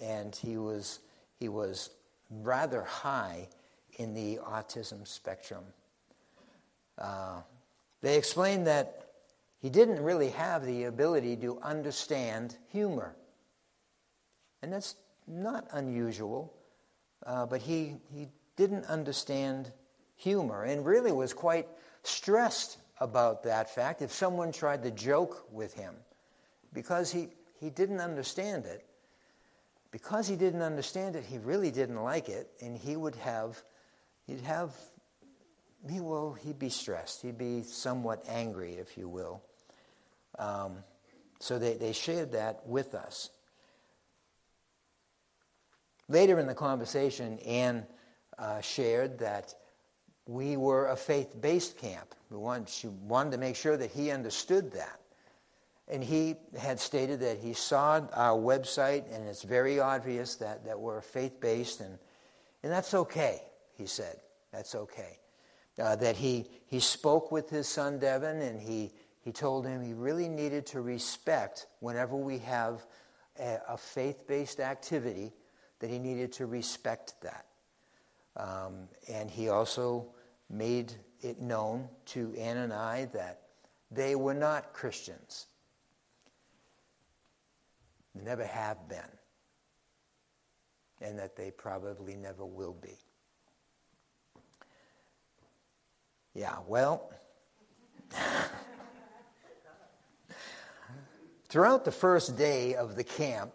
and 0.00 0.34
he 0.34 0.56
was, 0.56 1.00
he 1.38 1.48
was 1.48 1.90
rather 2.30 2.82
high 2.82 3.48
in 3.98 4.14
the 4.14 4.38
autism 4.38 5.06
spectrum. 5.06 5.64
Uh, 6.98 7.42
they 8.00 8.16
explained 8.16 8.66
that 8.66 9.05
he 9.58 9.70
didn't 9.70 10.02
really 10.02 10.30
have 10.30 10.64
the 10.64 10.84
ability 10.84 11.36
to 11.38 11.58
understand 11.60 12.56
humor. 12.68 13.16
And 14.62 14.72
that's 14.72 14.96
not 15.26 15.66
unusual, 15.72 16.52
uh, 17.24 17.46
but 17.46 17.60
he, 17.60 17.94
he 18.12 18.28
didn't 18.56 18.84
understand 18.86 19.72
humor 20.16 20.64
and 20.64 20.84
really 20.84 21.12
was 21.12 21.32
quite 21.32 21.68
stressed 22.02 22.78
about 23.00 23.42
that 23.42 23.74
fact 23.74 24.02
if 24.02 24.12
someone 24.12 24.52
tried 24.52 24.82
to 24.82 24.90
joke 24.90 25.46
with 25.52 25.74
him 25.74 25.94
because 26.72 27.10
he, 27.10 27.28
he 27.58 27.70
didn't 27.70 28.00
understand 28.00 28.66
it. 28.66 28.84
Because 29.90 30.28
he 30.28 30.36
didn't 30.36 30.62
understand 30.62 31.16
it, 31.16 31.24
he 31.24 31.38
really 31.38 31.70
didn't 31.70 32.02
like 32.02 32.28
it, 32.28 32.50
and 32.60 32.76
he 32.76 32.96
would 32.96 33.14
have, 33.14 33.62
he'd 34.26 34.42
have, 34.42 34.74
he 35.90 36.00
will, 36.00 36.32
he'd 36.32 36.58
be 36.58 36.68
stressed. 36.68 37.22
He'd 37.22 37.38
be 37.38 37.62
somewhat 37.62 38.24
angry, 38.28 38.74
if 38.74 38.96
you 38.98 39.08
will. 39.08 39.42
Um, 40.38 40.78
so 41.38 41.58
they, 41.58 41.74
they 41.74 41.92
shared 41.92 42.32
that 42.32 42.66
with 42.66 42.94
us. 42.94 43.30
Later 46.08 46.38
in 46.38 46.46
the 46.46 46.54
conversation, 46.54 47.38
Ann 47.40 47.86
uh, 48.38 48.60
shared 48.60 49.18
that 49.18 49.54
we 50.26 50.56
were 50.56 50.88
a 50.88 50.96
faith 50.96 51.40
based 51.40 51.78
camp. 51.78 52.14
We 52.30 52.36
wanted, 52.36 52.68
she 52.68 52.88
wanted 52.88 53.32
to 53.32 53.38
make 53.38 53.56
sure 53.56 53.76
that 53.76 53.90
he 53.90 54.10
understood 54.10 54.72
that. 54.72 55.00
And 55.88 56.02
he 56.02 56.34
had 56.58 56.80
stated 56.80 57.20
that 57.20 57.38
he 57.38 57.52
saw 57.52 58.00
our 58.12 58.36
website, 58.36 59.04
and 59.14 59.28
it's 59.28 59.42
very 59.42 59.78
obvious 59.78 60.34
that, 60.36 60.64
that 60.64 60.78
we're 60.78 61.00
faith 61.00 61.40
based, 61.40 61.80
and, 61.80 61.96
and 62.64 62.72
that's 62.72 62.92
okay, 62.92 63.40
he 63.76 63.86
said. 63.86 64.16
That's 64.52 64.74
okay. 64.74 65.18
Uh, 65.78 65.94
that 65.96 66.16
he, 66.16 66.46
he 66.66 66.80
spoke 66.80 67.30
with 67.30 67.50
his 67.50 67.68
son 67.68 67.98
Devin, 67.98 68.40
and 68.40 68.58
he, 68.58 68.92
he 69.20 69.30
told 69.30 69.66
him 69.66 69.82
he 69.82 69.92
really 69.92 70.28
needed 70.28 70.64
to 70.66 70.80
respect 70.80 71.66
whenever 71.80 72.16
we 72.16 72.38
have 72.38 72.86
a, 73.38 73.58
a 73.68 73.76
faith 73.76 74.26
based 74.26 74.58
activity, 74.60 75.32
that 75.80 75.90
he 75.90 75.98
needed 75.98 76.32
to 76.32 76.46
respect 76.46 77.14
that. 77.20 77.46
Um, 78.36 78.88
and 79.08 79.30
he 79.30 79.48
also 79.48 80.06
made 80.48 80.92
it 81.20 81.40
known 81.40 81.88
to 82.06 82.34
Ann 82.36 82.58
and 82.58 82.72
I 82.72 83.06
that 83.06 83.42
they 83.90 84.14
were 84.14 84.34
not 84.34 84.72
Christians. 84.72 85.46
Never 88.14 88.44
have 88.44 88.88
been. 88.88 89.00
And 91.00 91.18
that 91.18 91.36
they 91.36 91.50
probably 91.50 92.16
never 92.16 92.44
will 92.44 92.72
be. 92.72 92.96
Yeah, 96.36 96.56
well. 96.66 97.10
Throughout 101.48 101.86
the 101.86 101.92
first 101.92 102.36
day 102.36 102.74
of 102.74 102.94
the 102.94 103.04
camp, 103.04 103.54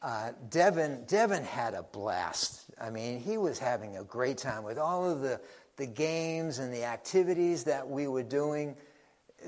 uh, 0.00 0.30
Devin, 0.48 1.04
Devin 1.06 1.44
had 1.44 1.74
a 1.74 1.82
blast. 1.82 2.70
I 2.80 2.88
mean, 2.88 3.20
he 3.20 3.36
was 3.36 3.58
having 3.58 3.98
a 3.98 4.04
great 4.04 4.38
time 4.38 4.62
with 4.62 4.78
all 4.78 5.10
of 5.10 5.20
the, 5.20 5.42
the 5.76 5.84
games 5.86 6.58
and 6.58 6.72
the 6.72 6.84
activities 6.84 7.64
that 7.64 7.86
we 7.86 8.06
were 8.06 8.22
doing. 8.22 8.76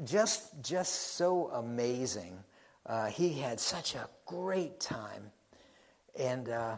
Just, 0.04 0.52
just 0.62 1.14
so 1.14 1.48
amazing. 1.54 2.38
Uh, 2.84 3.06
he 3.06 3.32
had 3.32 3.60
such 3.60 3.94
a 3.94 4.10
great 4.26 4.78
time. 4.78 5.30
And 6.18 6.50
uh, 6.50 6.76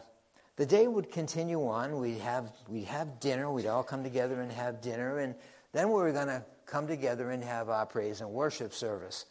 the 0.55 0.67
day 0.67 0.87
would 0.87 1.11
continue 1.11 1.67
on. 1.67 1.99
We'd 1.99 2.21
have, 2.21 2.53
we'd 2.69 2.85
have 2.85 3.19
dinner. 3.19 3.51
We'd 3.51 3.67
all 3.67 3.83
come 3.83 4.05
together 4.05 4.41
and 4.41 4.53
have 4.53 4.81
dinner. 4.81 5.19
And 5.19 5.35
then 5.73 5.89
we 5.89 5.95
were 5.95 6.13
going 6.13 6.29
to 6.29 6.45
come 6.67 6.87
together 6.87 7.31
and 7.31 7.43
have 7.43 7.69
our 7.69 7.87
praise 7.87 8.21
and 8.21 8.31
worship 8.31 8.73
service 8.73 9.27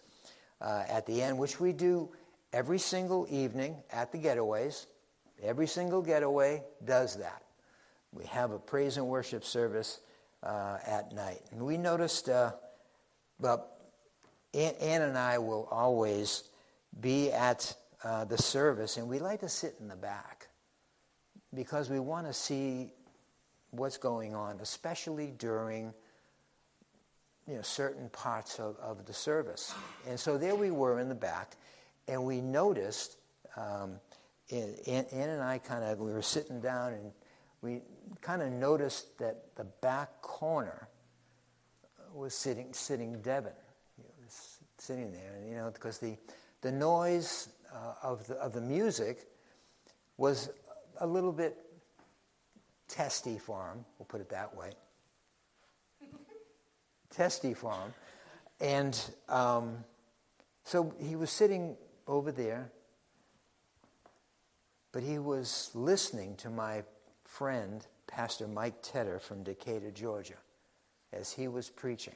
uh, 0.61 0.83
at 0.87 1.05
the 1.05 1.21
end, 1.21 1.37
which 1.37 1.59
we 1.59 1.73
do 1.73 2.09
every 2.53 2.79
single 2.79 3.27
evening 3.29 3.75
at 3.91 4.11
the 4.11 4.17
getaways. 4.17 4.85
Every 5.43 5.67
single 5.67 6.01
getaway 6.01 6.63
does 6.85 7.17
that. 7.17 7.43
We 8.13 8.25
have 8.25 8.51
a 8.51 8.59
praise 8.59 8.97
and 8.97 9.07
worship 9.07 9.43
service 9.43 9.99
uh, 10.41 10.77
at 10.85 11.11
night. 11.11 11.41
And 11.51 11.61
we 11.65 11.77
noticed, 11.77 12.29
uh, 12.29 12.53
well, 13.39 13.67
Ann 14.53 15.01
and 15.01 15.17
I 15.17 15.37
will 15.37 15.67
always 15.69 16.45
be 17.01 17.31
at 17.31 17.75
uh, 18.03 18.23
the 18.23 18.37
service, 18.37 18.95
and 18.95 19.09
we 19.09 19.19
like 19.19 19.41
to 19.41 19.49
sit 19.49 19.75
in 19.81 19.89
the 19.89 19.95
back 19.95 20.47
because 21.53 21.89
we 21.89 21.99
want 21.99 22.27
to 22.27 22.33
see 22.33 22.93
what's 23.71 23.97
going 23.97 24.33
on, 24.33 24.59
especially 24.61 25.33
during 25.37 25.93
you 27.47 27.55
know, 27.55 27.61
certain 27.61 28.09
parts 28.09 28.59
of, 28.59 28.77
of 28.77 29.05
the 29.05 29.13
service. 29.13 29.73
And 30.07 30.19
so 30.19 30.37
there 30.37 30.55
we 30.55 30.71
were 30.71 30.99
in 30.99 31.09
the 31.09 31.15
back, 31.15 31.55
and 32.07 32.23
we 32.23 32.41
noticed, 32.41 33.17
um, 33.55 33.99
Ann, 34.51 35.05
and 35.11 35.41
I 35.41 35.59
kind 35.59 35.83
of, 35.83 35.99
we 35.99 36.11
were 36.11 36.21
sitting 36.21 36.59
down, 36.61 36.93
and 36.93 37.11
we 37.61 37.81
kind 38.21 38.41
of 38.41 38.51
noticed 38.51 39.17
that 39.19 39.55
the 39.55 39.65
back 39.81 40.21
corner 40.21 40.87
was 42.13 42.33
sitting, 42.33 42.73
sitting 42.73 43.21
Devin. 43.21 43.53
Sitting 44.77 45.11
there, 45.13 45.35
and, 45.37 45.49
you 45.49 45.55
know, 45.55 45.71
because 45.71 45.99
the, 45.99 46.17
the 46.61 46.71
noise 46.71 47.47
uh, 47.73 47.93
of, 48.03 48.27
the, 48.27 48.35
of 48.35 48.51
the 48.53 48.59
music 48.59 49.25
was 50.17 50.49
a 50.99 51.07
little 51.07 51.31
bit 51.31 51.57
testy 52.87 53.37
for 53.37 53.71
him, 53.71 53.85
we'll 53.97 54.05
put 54.05 54.19
it 54.19 54.29
that 54.29 54.55
way. 54.55 54.71
Testy 57.15 57.53
for 57.53 57.71
him. 57.71 57.93
And 58.59 58.99
um, 59.29 59.77
so 60.63 60.93
he 60.99 61.15
was 61.15 61.31
sitting 61.31 61.75
over 62.07 62.31
there, 62.31 62.71
but 64.91 65.03
he 65.03 65.19
was 65.19 65.71
listening 65.73 66.35
to 66.37 66.49
my 66.49 66.83
friend, 67.23 67.85
Pastor 68.07 68.47
Mike 68.47 68.75
Tedder 68.81 69.19
from 69.19 69.43
Decatur, 69.43 69.91
Georgia, 69.91 70.37
as 71.11 71.31
he 71.31 71.47
was 71.47 71.69
preaching 71.69 72.15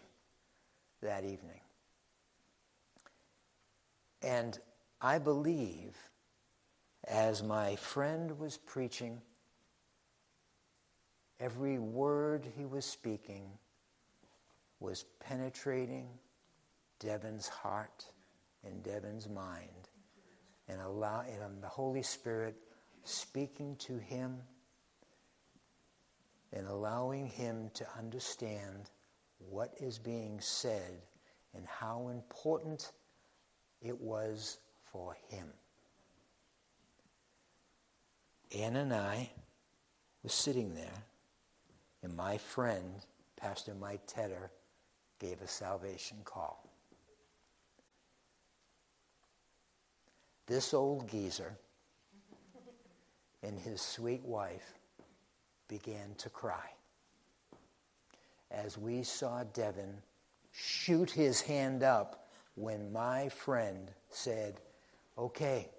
that 1.02 1.24
evening. 1.24 1.62
And 4.22 4.58
I 5.02 5.18
believe, 5.18 5.96
as 7.08 7.42
my 7.42 7.76
friend 7.78 8.38
was 8.38 8.58
preaching, 8.58 9.22
every 11.40 11.80
word 11.80 12.46
he 12.58 12.66
was 12.66 12.86
speaking 12.86 13.44
was 14.80 15.06
penetrating 15.20 16.08
Devin's 17.00 17.48
heart 17.48 18.06
and 18.64 18.84
Devin's 18.84 19.28
mind 19.28 19.90
and 20.68 20.82
allow 20.82 21.22
and 21.22 21.44
um, 21.44 21.62
the 21.62 21.68
Holy 21.68 22.04
Spirit 22.04 22.56
speaking 23.04 23.76
to 23.78 23.98
him 23.98 24.38
and 26.54 26.68
allowing 26.68 27.28
him 27.28 27.70
to 27.74 27.86
understand 27.98 28.90
what 29.50 29.74
is 29.80 29.98
being 29.98 30.40
said 30.40 31.02
and 31.56 31.66
how 31.66 32.10
important 32.10 32.92
it 33.82 34.00
was 34.00 34.60
for 34.92 35.16
him. 35.30 35.48
Ann 38.58 38.76
and 38.76 38.94
I 38.94 39.30
were 40.24 40.30
sitting 40.30 40.74
there, 40.74 41.04
and 42.02 42.16
my 42.16 42.38
friend, 42.38 43.06
Pastor 43.38 43.76
Mike 43.76 44.02
Tedder, 44.08 44.52
gave 45.20 45.42
a 45.42 45.48
salvation 45.48 46.18
call. 46.24 46.68
This 50.48 50.74
old 50.74 51.10
geezer 51.10 51.56
and 53.44 53.60
his 53.60 53.82
sweet 53.82 54.24
wife 54.26 54.74
began 55.68 56.16
to 56.18 56.30
cry 56.30 56.72
as 58.52 58.78
we 58.78 59.04
saw 59.04 59.44
Devin 59.54 60.02
shoot 60.52 61.12
his 61.12 61.42
hand 61.42 61.84
up 61.84 62.28
when 62.56 62.92
my 62.92 63.30
friend 63.30 63.92
said, 64.10 64.60
Okay, 65.18 65.70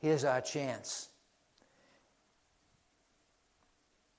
here's 0.00 0.24
our 0.24 0.40
chance. 0.40 1.08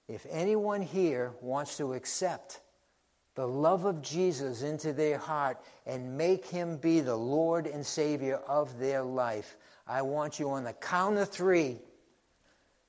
If 0.08 0.26
anyone 0.30 0.82
here 0.82 1.34
wants 1.42 1.78
to 1.78 1.94
accept 1.94 2.60
the 3.36 3.48
love 3.48 3.86
of 3.86 4.02
Jesus 4.02 4.62
into 4.62 4.94
their 4.94 5.18
heart 5.18 5.58
and 5.86 6.18
make 6.18 6.46
him 6.46 6.78
be 6.78 7.00
the 7.00 7.16
Lord 7.16 7.66
and 7.66 7.86
Savior 7.86 8.38
of 8.48 8.78
their 8.78 9.02
life, 9.02 9.58
I 9.88 10.02
want 10.04 10.40
you 10.40 10.52
on 10.52 10.64
the 10.64 10.74
count 10.74 11.18
of 11.18 11.30
three 11.30 11.80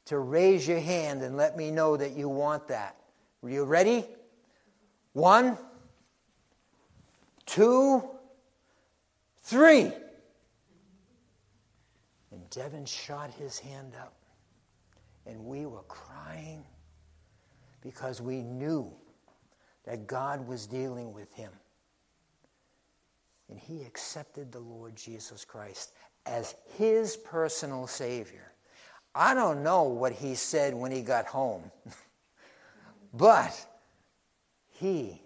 to 0.06 0.18
raise 0.18 0.68
your 0.68 0.80
hand 0.80 1.22
and 1.22 1.36
let 1.36 1.56
me 1.56 1.70
know 1.70 1.96
that 1.96 2.12
you 2.12 2.28
want 2.28 2.68
that. 2.68 2.96
Are 3.42 3.48
you 3.48 3.64
ready? 3.64 4.04
One, 5.14 5.56
two, 7.46 8.02
three. 9.42 9.92
And 12.32 12.50
Devin 12.50 12.84
shot 12.84 13.30
his 13.32 13.58
hand 13.58 13.94
up, 13.98 14.14
and 15.26 15.44
we 15.46 15.66
were 15.66 15.84
crying 15.84 16.64
because 17.80 18.20
we 18.20 18.42
knew 18.42 18.92
that 19.86 20.06
God 20.06 20.46
was 20.46 20.66
dealing 20.66 21.12
with 21.12 21.32
him. 21.34 21.50
And 23.48 23.58
he 23.58 23.82
accepted 23.82 24.50
the 24.50 24.60
Lord 24.60 24.96
Jesus 24.96 25.44
Christ 25.44 25.92
as 26.26 26.54
his 26.76 27.16
personal 27.16 27.86
Savior. 27.86 28.52
I 29.14 29.34
don't 29.34 29.62
know 29.62 29.84
what 29.84 30.12
he 30.12 30.34
said 30.34 30.74
when 30.74 30.90
he 30.90 31.02
got 31.02 31.26
home, 31.26 31.70
but 33.14 33.66
he 34.72 35.20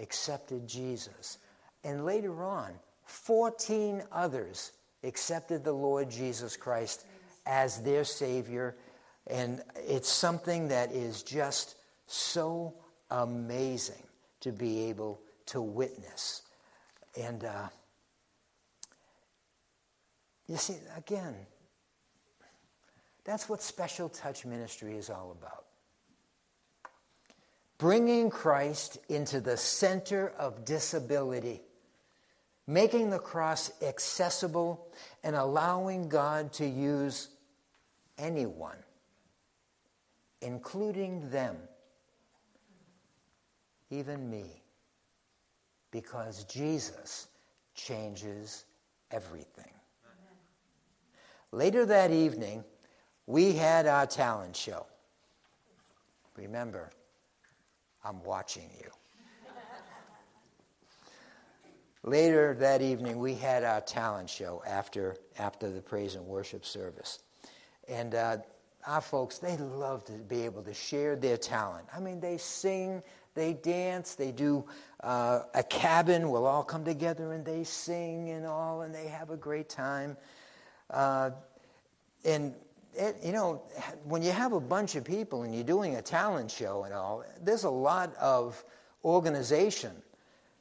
accepted 0.00 0.66
Jesus. 0.66 1.38
And 1.84 2.04
later 2.04 2.42
on, 2.42 2.72
14 3.04 4.02
others 4.10 4.72
accepted 5.04 5.64
the 5.64 5.72
Lord 5.72 6.10
Jesus 6.10 6.56
Christ 6.56 7.06
as 7.46 7.80
their 7.82 8.04
Savior. 8.04 8.76
And 9.26 9.62
it's 9.76 10.08
something 10.08 10.68
that 10.68 10.92
is 10.92 11.22
just 11.22 11.76
so 12.06 12.74
amazing 13.10 14.02
to 14.40 14.52
be 14.52 14.88
able 14.88 15.20
to 15.46 15.60
witness. 15.60 16.42
And 17.20 17.44
uh, 17.44 17.68
you 20.46 20.56
see, 20.56 20.76
again, 20.96 21.34
that's 23.24 23.48
what 23.48 23.60
special 23.62 24.08
touch 24.08 24.46
ministry 24.46 24.96
is 24.96 25.10
all 25.10 25.36
about. 25.38 25.64
Bringing 27.76 28.30
Christ 28.30 28.98
into 29.08 29.40
the 29.40 29.56
center 29.56 30.32
of 30.38 30.64
disability, 30.64 31.60
making 32.66 33.10
the 33.10 33.18
cross 33.18 33.70
accessible, 33.82 34.88
and 35.22 35.36
allowing 35.36 36.08
God 36.08 36.52
to 36.54 36.66
use 36.66 37.28
anyone, 38.18 38.78
including 40.40 41.30
them 41.30 41.56
even 43.90 44.28
me, 44.30 44.62
because 45.90 46.44
Jesus 46.44 47.28
changes 47.74 48.64
everything. 49.10 49.72
Later 51.52 51.86
that 51.86 52.10
evening, 52.10 52.64
we 53.26 53.52
had 53.52 53.86
our 53.86 54.06
talent 54.06 54.54
show. 54.54 54.86
Remember, 56.36 56.90
I'm 58.04 58.22
watching 58.22 58.70
you. 58.78 58.90
Later 62.04 62.54
that 62.60 62.80
evening, 62.80 63.18
we 63.18 63.34
had 63.34 63.64
our 63.64 63.80
talent 63.80 64.30
show 64.30 64.62
after, 64.66 65.16
after 65.38 65.70
the 65.70 65.80
praise 65.80 66.14
and 66.14 66.24
worship 66.26 66.64
service. 66.64 67.18
And 67.88 68.14
uh, 68.14 68.38
our 68.86 69.00
folks, 69.00 69.38
they 69.38 69.56
love 69.56 70.04
to 70.04 70.12
be 70.12 70.42
able 70.42 70.62
to 70.62 70.72
share 70.72 71.16
their 71.16 71.36
talent. 71.36 71.86
I 71.94 72.00
mean, 72.00 72.20
they 72.20 72.38
sing, 72.38 73.02
they 73.38 73.54
dance, 73.54 74.14
they 74.14 74.32
do 74.32 74.64
uh, 75.02 75.42
a 75.54 75.62
cabin. 75.62 76.28
We'll 76.30 76.46
all 76.46 76.64
come 76.64 76.84
together 76.84 77.32
and 77.32 77.44
they 77.44 77.64
sing 77.64 78.30
and 78.30 78.44
all, 78.44 78.82
and 78.82 78.94
they 78.94 79.06
have 79.06 79.30
a 79.30 79.36
great 79.36 79.68
time. 79.68 80.16
Uh, 80.90 81.30
and 82.24 82.54
it, 82.94 83.16
you 83.22 83.32
know, 83.32 83.62
when 84.04 84.22
you 84.22 84.32
have 84.32 84.52
a 84.52 84.60
bunch 84.60 84.96
of 84.96 85.04
people 85.04 85.42
and 85.42 85.54
you're 85.54 85.64
doing 85.64 85.96
a 85.96 86.02
talent 86.02 86.50
show 86.50 86.82
and 86.82 86.92
all, 86.92 87.24
there's 87.42 87.64
a 87.64 87.70
lot 87.70 88.14
of 88.16 88.62
organization. 89.04 89.92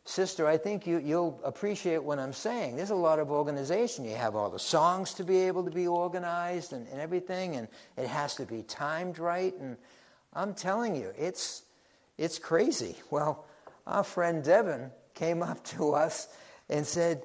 Sister, 0.06 0.48
I 0.48 0.56
think 0.56 0.88
you, 0.88 1.00
you'll 1.00 1.42
appreciate 1.44 2.02
what 2.02 2.18
I'm 2.20 2.32
saying. 2.32 2.78
There's 2.78 2.92
a 2.92 2.96
lot 2.96 3.20
of 3.20 3.30
organization. 3.30 4.06
You 4.06 4.16
have 4.16 4.36
all 4.36 4.50
the 4.50 4.60
songs 4.60 5.14
to 5.16 5.24
be 5.24 5.40
able 5.40 5.66
to 5.66 5.72
be 5.72 5.88
organized 5.88 6.72
and, 6.72 6.88
and 6.90 7.02
everything, 7.02 7.58
and 7.58 7.68
it 7.98 8.08
has 8.08 8.36
to 8.36 8.46
be 8.46 8.64
timed 8.64 9.20
right. 9.20 9.54
And 9.60 9.76
I'm 10.34 10.54
telling 10.54 10.96
you, 10.96 11.12
it's 11.18 11.64
it's 12.18 12.40
crazy. 12.40 12.96
Well, 13.12 13.46
our 13.86 14.04
friend 14.04 14.44
Devin 14.44 14.92
came 15.14 15.42
up 15.42 15.64
to 15.66 15.94
us 15.94 16.28
and 16.70 16.86
said, 16.86 17.24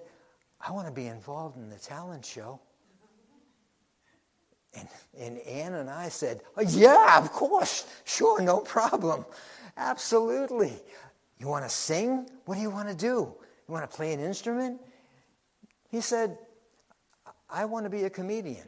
I 0.61 0.73
want 0.73 0.87
to 0.87 0.93
be 0.93 1.07
involved 1.07 1.57
in 1.57 1.69
the 1.69 1.77
talent 1.77 2.25
show. 2.25 2.61
And, 4.75 4.89
and 5.19 5.39
Ann 5.41 5.75
and 5.75 5.91
I 5.91 6.09
said, 6.09 6.41
oh, 6.57 6.63
Yeah, 6.63 7.19
of 7.19 7.31
course. 7.33 7.87
Sure, 8.05 8.41
no 8.41 8.61
problem. 8.61 9.27
Absolutely. 9.77 10.73
You 11.39 11.49
want 11.49 11.65
to 11.65 11.71
sing? 11.71 12.29
What 12.45 12.55
do 12.55 12.61
you 12.61 12.71
want 12.71 12.89
to 12.89 12.95
do? 12.95 13.35
You 13.69 13.75
want 13.75 13.91
to 13.91 13.95
play 13.95 14.13
an 14.13 14.21
instrument? 14.21 14.81
He 15.91 16.01
said, 16.01 16.39
I 17.51 17.65
want 17.67 17.85
to 17.85 17.91
be 17.91 18.05
a 18.05 18.11
comedian. 18.11 18.67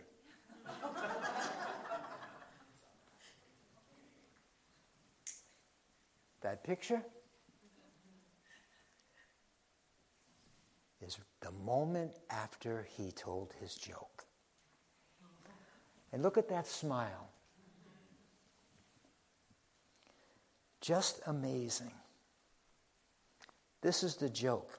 That 6.44 6.62
picture 6.62 7.02
is 11.00 11.18
the 11.40 11.50
moment 11.50 12.12
after 12.28 12.86
he 12.98 13.12
told 13.12 13.54
his 13.62 13.74
joke. 13.74 14.26
And 16.12 16.22
look 16.22 16.36
at 16.36 16.50
that 16.50 16.66
smile. 16.66 17.30
Just 20.82 21.22
amazing. 21.26 21.92
This 23.80 24.02
is 24.02 24.16
the 24.16 24.28
joke. 24.28 24.78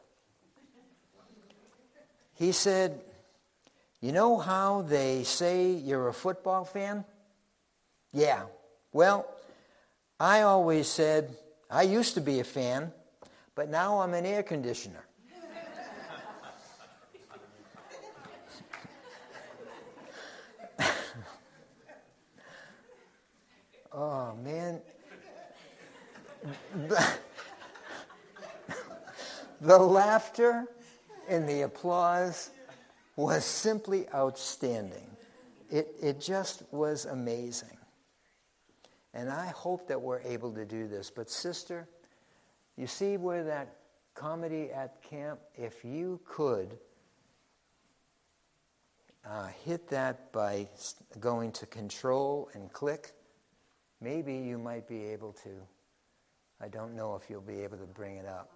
he 2.35 2.51
said, 2.51 3.01
You 4.01 4.11
know 4.11 4.37
how 4.37 4.83
they 4.83 5.23
say 5.23 5.71
you're 5.71 6.09
a 6.09 6.13
football 6.13 6.63
fan? 6.63 7.05
Yeah. 8.13 8.43
Well, 8.93 9.25
I 10.19 10.41
always 10.41 10.87
said, 10.87 11.35
I 11.69 11.83
used 11.83 12.13
to 12.15 12.21
be 12.21 12.39
a 12.39 12.43
fan, 12.43 12.91
but 13.55 13.69
now 13.69 13.99
I'm 13.99 14.13
an 14.13 14.25
air 14.25 14.43
conditioner. 14.43 15.05
oh, 23.93 24.35
man. 24.35 24.81
The 29.61 29.79
laughter 29.79 30.67
and 31.27 31.47
the 31.47 31.61
applause 31.61 32.51
was 33.15 33.45
simply 33.45 34.07
outstanding. 34.13 35.15
It, 35.71 35.95
it 36.01 36.19
just 36.19 36.63
was 36.71 37.05
amazing. 37.05 37.74
And 39.15 39.29
I 39.29 39.47
hope 39.47 39.87
that 39.87 39.99
we're 39.99 40.19
able 40.19 40.51
to 40.51 40.65
do 40.65 40.89
this. 40.89 41.09
But, 41.09 41.29
sister, 41.29 41.87
you 42.75 42.85
see 42.85 43.15
where 43.15 43.45
that 43.45 43.77
comedy 44.13 44.71
at 44.71 45.01
camp, 45.01 45.39
if 45.55 45.85
you 45.85 46.19
could 46.25 46.77
uh, 49.25 49.47
hit 49.63 49.87
that 49.87 50.33
by 50.33 50.67
going 51.21 51.53
to 51.53 51.65
control 51.65 52.49
and 52.53 52.71
click, 52.73 53.13
maybe 54.01 54.35
you 54.35 54.57
might 54.57 54.85
be 54.85 55.05
able 55.05 55.31
to. 55.31 55.49
I 56.59 56.67
don't 56.67 56.93
know 56.93 57.15
if 57.15 57.29
you'll 57.29 57.41
be 57.41 57.61
able 57.63 57.77
to 57.77 57.85
bring 57.85 58.17
it 58.17 58.25
up. 58.25 58.51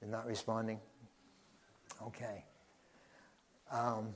You're 0.00 0.10
not 0.10 0.26
responding? 0.26 0.80
Okay. 2.02 2.44
Um, 3.70 4.14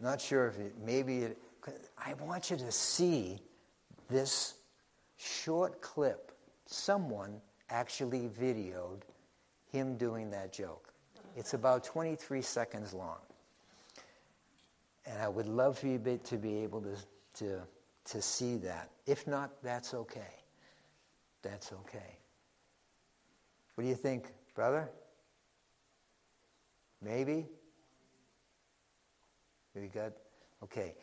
not 0.00 0.20
sure 0.20 0.48
if 0.48 0.58
it, 0.58 0.74
maybe 0.84 1.18
it, 1.18 1.38
I 1.96 2.14
want 2.14 2.50
you 2.50 2.56
to 2.56 2.72
see 2.72 3.38
this 4.08 4.54
short 5.16 5.80
clip. 5.80 6.32
Someone 6.66 7.40
actually 7.70 8.28
videoed 8.40 9.02
him 9.70 9.96
doing 9.96 10.30
that 10.30 10.52
joke. 10.52 10.92
It's 11.36 11.54
about 11.54 11.84
23 11.84 12.42
seconds 12.42 12.94
long. 12.94 13.18
And 15.06 15.22
I 15.22 15.28
would 15.28 15.46
love 15.46 15.78
for 15.78 15.86
you 15.86 15.98
to 16.24 16.36
be 16.36 16.58
able 16.58 16.82
to, 16.82 16.96
to, 17.34 17.60
to 18.06 18.22
see 18.22 18.56
that. 18.58 18.90
If 19.06 19.26
not, 19.26 19.62
that's 19.62 19.94
okay. 19.94 20.34
That's 21.42 21.72
okay. 21.72 22.18
What 23.74 23.84
do 23.84 23.88
you 23.88 23.94
think, 23.94 24.32
brother? 24.54 24.90
Maybe? 27.00 27.46
We 29.74 29.86
got 29.86 30.12
okay. 30.64 30.94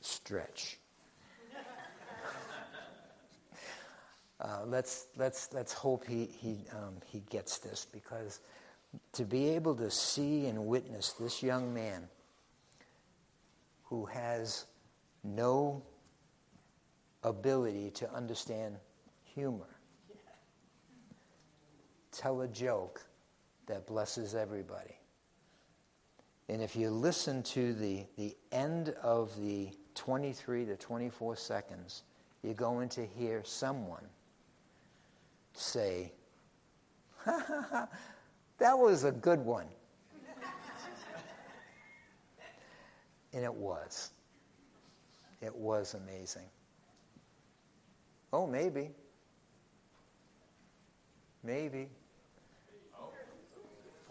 Stretch. 0.00 0.78
uh, 4.40 4.60
let's 4.66 5.06
let's 5.16 5.52
let's 5.52 5.72
hope 5.72 6.06
he 6.06 6.26
he 6.26 6.64
um, 6.72 6.96
he 7.06 7.20
gets 7.30 7.58
this 7.58 7.86
because 7.92 8.40
to 9.12 9.24
be 9.24 9.48
able 9.50 9.74
to 9.74 9.90
see 9.90 10.46
and 10.46 10.66
witness 10.66 11.12
this 11.12 11.42
young 11.42 11.74
man 11.74 12.08
who 13.84 14.06
has 14.06 14.66
no 15.24 15.82
ability 17.22 17.90
to 17.90 18.10
understand 18.12 18.76
humor 19.24 19.78
tell 22.18 22.40
a 22.40 22.48
joke 22.48 23.04
that 23.66 23.86
blesses 23.86 24.34
everybody. 24.34 24.96
And 26.48 26.60
if 26.60 26.74
you 26.74 26.90
listen 26.90 27.42
to 27.44 27.72
the, 27.74 28.06
the 28.16 28.36
end 28.50 28.90
of 29.02 29.38
the 29.40 29.70
23 29.98 30.64
to 30.64 30.76
24 30.76 31.36
seconds, 31.36 32.04
you're 32.42 32.54
going 32.54 32.88
to 32.90 33.04
hear 33.04 33.42
someone 33.44 34.04
say, 35.52 36.12
ha 37.18 37.42
ha 37.46 37.66
ha, 37.70 37.88
that 38.58 38.78
was 38.78 39.04
a 39.04 39.12
good 39.12 39.40
one. 39.40 39.66
and 43.32 43.44
it 43.44 43.52
was. 43.52 44.12
It 45.42 45.54
was 45.54 45.94
amazing. 45.94 46.46
Oh, 48.32 48.46
maybe. 48.46 48.90
Maybe. 51.42 51.88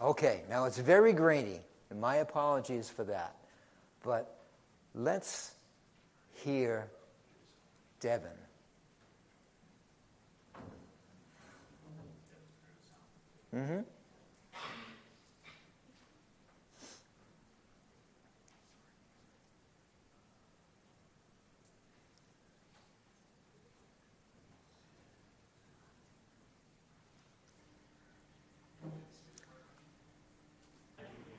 Okay, 0.00 0.42
now 0.48 0.64
it's 0.64 0.78
very 0.78 1.12
grainy, 1.12 1.60
and 1.90 2.00
my 2.00 2.16
apologies 2.16 2.88
for 2.88 3.04
that. 3.04 3.34
But 4.04 4.36
let's 4.94 5.54
hear 6.44 6.88
Devin. 8.00 8.30
Mm-hmm. 13.54 13.80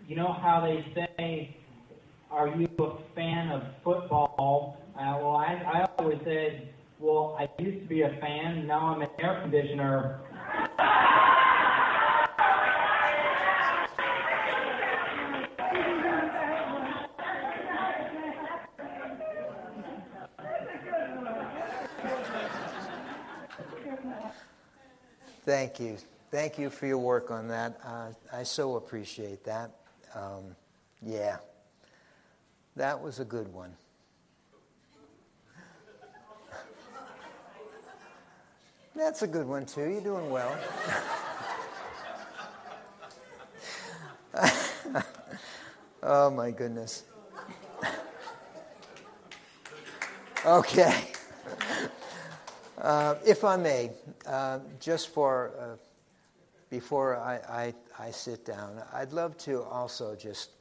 you 0.10 0.16
know 0.16 0.34
how 0.34 0.60
they 0.60 0.84
say, 0.96 1.56
are 2.32 2.48
you 2.48 2.68
a 2.80 2.98
fan 3.14 3.50
of 3.50 3.62
football? 3.84 4.82
Uh, 5.00 5.18
well, 5.22 5.38
I, 5.38 5.54
I 5.54 5.88
always 5.98 6.20
said, 6.26 6.68
well, 7.00 7.38
I 7.40 7.48
used 7.62 7.84
to 7.84 7.88
be 7.88 8.02
a 8.02 8.10
fan, 8.20 8.68
now 8.68 8.94
I'm 8.94 9.02
an 9.02 9.08
air 9.20 9.40
conditioner. 9.42 10.20
Thank 25.46 25.80
you. 25.80 25.96
Thank 26.30 26.60
you 26.60 26.70
for 26.70 26.88
your 26.88 26.98
work 26.98 27.32
on 27.32 27.48
that. 27.48 27.80
Uh, 27.86 28.12
I 28.34 28.44
so 28.44 28.76
appreciate 28.76 29.46
that. 29.46 29.72
Um, 30.14 30.58
yeah, 31.02 31.38
that 32.76 33.02
was 33.02 33.22
a 33.22 33.26
good 33.26 33.48
one. 33.54 33.74
That's 38.96 39.22
a 39.22 39.28
good 39.28 39.48
one, 39.48 39.66
too. 39.66 39.82
You're 39.82 40.02
doing 40.02 40.30
well. 40.30 40.58
oh, 46.04 46.30
my 46.30 46.52
goodness. 46.52 47.04
Okay. 50.46 51.12
Uh, 52.78 53.16
if 53.26 53.44
I 53.44 53.58
may, 53.58 53.92
uh, 54.26 54.60
just 54.80 55.10
for 55.10 55.52
uh, 55.60 55.76
before 56.70 57.18
I, 57.18 57.36
I, 57.50 57.74
I, 58.08 58.12
sit 58.12 58.46
down, 58.46 58.82
I'd 58.94 59.12
love 59.12 59.38
to 59.40 59.64
also 59.64 60.16
just 60.16 60.52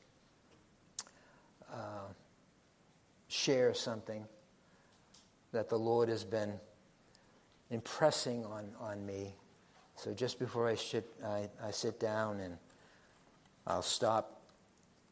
uh, 1.73 2.09
share 3.29 3.73
something 3.73 4.25
that 5.53 5.69
the 5.69 5.79
Lord 5.79 6.09
has 6.09 6.25
been 6.25 6.55
impressing 7.71 8.45
on, 8.45 8.71
on 8.81 9.05
me. 9.05 9.35
So 9.97 10.15
just 10.15 10.39
before 10.39 10.69
I 10.69 10.75
sit, 10.75 11.07
I, 11.25 11.49
I 11.63 11.71
sit 11.71 11.99
down 12.01 12.41
and 12.41 12.57
I'll 13.67 13.83
stop 13.83 14.41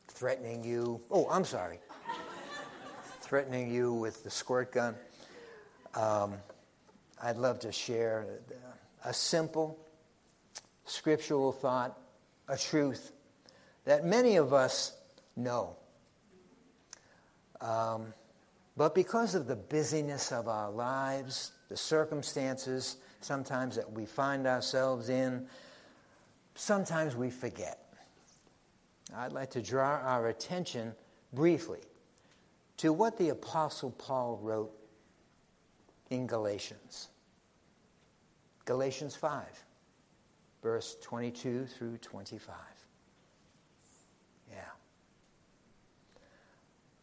threatening 0.09 0.64
you. 0.64 1.00
Oh, 1.11 1.28
I'm 1.30 1.44
sorry. 1.44 1.78
threatening 3.20 3.72
you 3.72 3.92
with 3.92 4.22
the 4.22 4.30
squirt 4.30 4.72
gun. 4.72 4.94
Um, 5.94 6.34
I'd 7.22 7.36
love 7.36 7.59
to 7.61 7.72
share 7.72 8.26
a 9.04 9.12
simple 9.12 9.78
scriptural 10.84 11.52
thought, 11.52 11.98
a 12.48 12.57
truth 12.57 13.12
that 13.84 14.04
many 14.04 14.36
of 14.36 14.52
us 14.52 14.96
know. 15.36 15.76
Um, 17.61 18.12
but 18.77 18.95
because 18.95 19.35
of 19.35 19.47
the 19.47 19.57
busyness 19.57 20.33
of 20.33 20.49
our 20.49 20.70
lives, 20.70 21.53
the 21.68 21.77
circumstances 21.77 22.97
sometimes 23.20 23.77
that 23.77 23.91
we 23.91 24.07
find 24.07 24.47
ourselves 24.47 25.09
in, 25.09 25.47
sometimes 26.55 27.16
we 27.16 27.31
forget. 27.31 27.79
I'd 29.16 29.33
like 29.33 29.51
to 29.51 29.62
draw 29.62 30.01
our 30.03 30.29
attention 30.29 30.93
briefly 31.33 31.81
to 32.79 32.93
what 32.93 33.16
the 33.16 33.31
Apostle 33.31 33.91
Paul 33.93 34.39
wrote 34.43 34.72
in 36.11 36.27
Galatians. 36.27 37.09
Galatians 38.64 39.14
5 39.14 39.45
verse 40.66 40.97
22 41.01 41.64
through 41.66 41.97
25. 41.99 42.57
Yeah. 44.51 44.57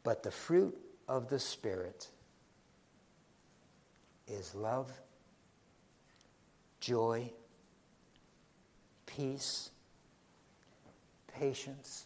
But 0.04 0.22
the 0.22 0.32
fruit 0.32 0.78
of 1.08 1.30
the 1.30 1.40
Spirit 1.40 2.08
is 4.28 4.56
love, 4.56 4.92
joy, 6.80 7.32
peace, 9.06 9.70
patience, 11.28 12.06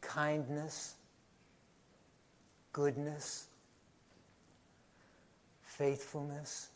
kindness, 0.00 0.94
goodness, 2.72 3.46
faithfulness, 5.62 6.68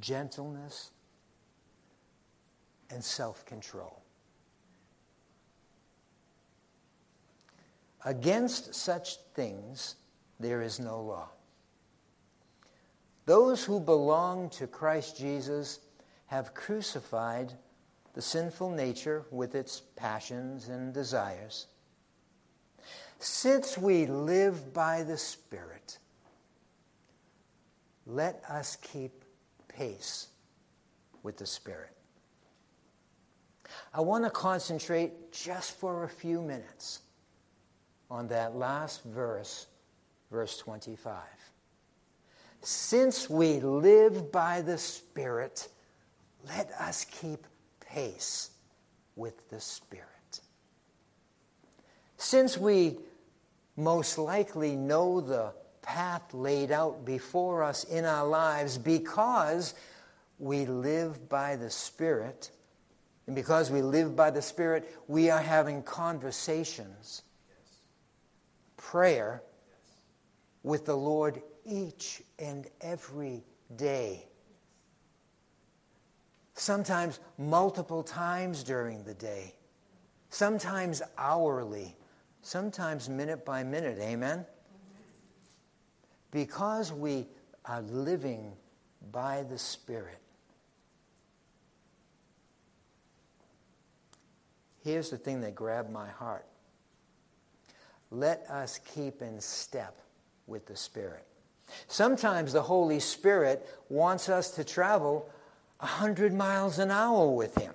gentleness, 0.00 0.90
and 2.90 3.02
self 3.02 3.44
control. 3.46 3.99
Against 8.04 8.74
such 8.74 9.16
things 9.34 9.96
there 10.38 10.62
is 10.62 10.80
no 10.80 11.00
law. 11.00 11.28
Those 13.26 13.64
who 13.64 13.78
belong 13.78 14.48
to 14.50 14.66
Christ 14.66 15.18
Jesus 15.18 15.80
have 16.26 16.54
crucified 16.54 17.52
the 18.14 18.22
sinful 18.22 18.70
nature 18.70 19.24
with 19.30 19.54
its 19.54 19.82
passions 19.96 20.68
and 20.68 20.92
desires. 20.92 21.66
Since 23.18 23.76
we 23.76 24.06
live 24.06 24.72
by 24.72 25.02
the 25.02 25.18
Spirit, 25.18 25.98
let 28.06 28.42
us 28.48 28.76
keep 28.76 29.24
pace 29.68 30.28
with 31.22 31.36
the 31.36 31.46
Spirit. 31.46 31.94
I 33.92 34.00
want 34.00 34.24
to 34.24 34.30
concentrate 34.30 35.32
just 35.32 35.78
for 35.78 36.04
a 36.04 36.08
few 36.08 36.40
minutes 36.40 37.00
on 38.10 38.28
that 38.28 38.56
last 38.56 39.04
verse, 39.04 39.66
verse 40.30 40.58
25. 40.58 41.14
Since 42.62 43.30
we 43.30 43.60
live 43.60 44.30
by 44.32 44.60
the 44.60 44.76
Spirit, 44.76 45.68
let 46.46 46.70
us 46.72 47.04
keep 47.04 47.46
pace 47.80 48.50
with 49.16 49.48
the 49.48 49.60
Spirit. 49.60 50.06
Since 52.16 52.58
we 52.58 52.98
most 53.76 54.18
likely 54.18 54.76
know 54.76 55.20
the 55.20 55.52
path 55.82 56.34
laid 56.34 56.70
out 56.70 57.04
before 57.04 57.62
us 57.62 57.84
in 57.84 58.04
our 58.04 58.26
lives 58.26 58.76
because 58.76 59.74
we 60.38 60.66
live 60.66 61.28
by 61.28 61.56
the 61.56 61.70
Spirit, 61.70 62.50
and 63.26 63.34
because 63.34 63.70
we 63.70 63.82
live 63.82 64.16
by 64.16 64.30
the 64.30 64.42
Spirit, 64.42 64.94
we 65.08 65.30
are 65.30 65.40
having 65.40 65.82
conversations, 65.82 67.22
prayer 68.80 69.42
with 70.62 70.86
the 70.86 70.96
Lord 70.96 71.42
each 71.64 72.22
and 72.38 72.66
every 72.80 73.44
day. 73.76 74.26
Sometimes 76.54 77.20
multiple 77.38 78.02
times 78.02 78.62
during 78.62 79.04
the 79.04 79.14
day, 79.14 79.54
sometimes 80.30 81.02
hourly, 81.16 81.96
sometimes 82.42 83.08
minute 83.08 83.44
by 83.44 83.62
minute. 83.62 83.98
Amen? 84.00 84.44
Because 86.30 86.92
we 86.92 87.26
are 87.64 87.82
living 87.82 88.52
by 89.12 89.42
the 89.42 89.58
Spirit. 89.58 90.18
Here's 94.82 95.10
the 95.10 95.18
thing 95.18 95.40
that 95.42 95.54
grabbed 95.54 95.90
my 95.90 96.08
heart. 96.08 96.46
Let 98.10 98.44
us 98.50 98.80
keep 98.94 99.22
in 99.22 99.40
step 99.40 100.00
with 100.46 100.66
the 100.66 100.76
Spirit. 100.76 101.26
Sometimes 101.86 102.52
the 102.52 102.62
Holy 102.62 102.98
Spirit 102.98 103.66
wants 103.88 104.28
us 104.28 104.50
to 104.52 104.64
travel 104.64 105.28
100 105.78 106.32
miles 106.32 106.78
an 106.78 106.90
hour 106.90 107.30
with 107.30 107.56
Him. 107.56 107.72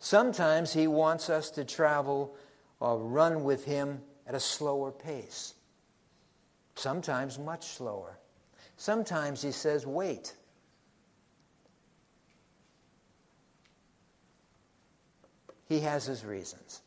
Sometimes 0.00 0.72
He 0.72 0.86
wants 0.86 1.30
us 1.30 1.50
to 1.50 1.64
travel 1.64 2.34
or 2.80 2.98
run 2.98 3.44
with 3.44 3.64
Him 3.64 4.00
at 4.26 4.34
a 4.34 4.40
slower 4.40 4.90
pace. 4.90 5.54
Sometimes 6.74 7.38
much 7.38 7.66
slower. 7.66 8.18
Sometimes 8.76 9.42
He 9.42 9.52
says, 9.52 9.86
wait. 9.86 10.34
He 15.68 15.80
has 15.80 16.06
His 16.06 16.24
reasons. 16.24 16.80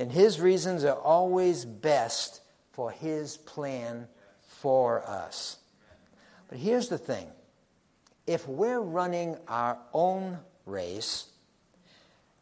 And 0.00 0.10
His 0.10 0.40
reasons 0.40 0.82
are 0.82 0.98
always 0.98 1.66
best 1.66 2.40
for 2.72 2.90
His 2.90 3.36
plan 3.36 4.08
for 4.40 5.06
us. 5.06 5.58
But 6.48 6.56
here's 6.56 6.88
the 6.88 6.96
thing 6.96 7.28
if 8.26 8.48
we're 8.48 8.80
running 8.80 9.36
our 9.46 9.76
own 9.92 10.38
race 10.64 11.26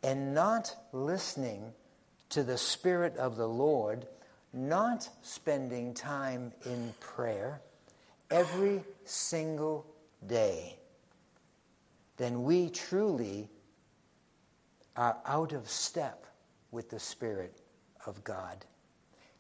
and 0.05 0.35
not 0.35 0.73
listening 0.93 1.73
to 2.29 2.45
the 2.45 2.57
Spirit 2.57 3.17
of 3.17 3.35
the 3.35 3.49
Lord, 3.49 4.07
not 4.53 5.09
spending 5.23 5.95
time 5.95 6.53
in 6.65 6.95
prayer 7.01 7.61
every 8.31 8.85
single 9.05 9.85
day, 10.25 10.77
then 12.19 12.45
we 12.45 12.71
truly 12.71 13.49
are 14.95 15.17
out 15.27 15.53
of 15.53 15.69
step 15.69 16.28
with 16.71 16.91
the 16.91 17.01
Spirit 17.01 17.61
of 18.07 18.23
God. 18.25 18.65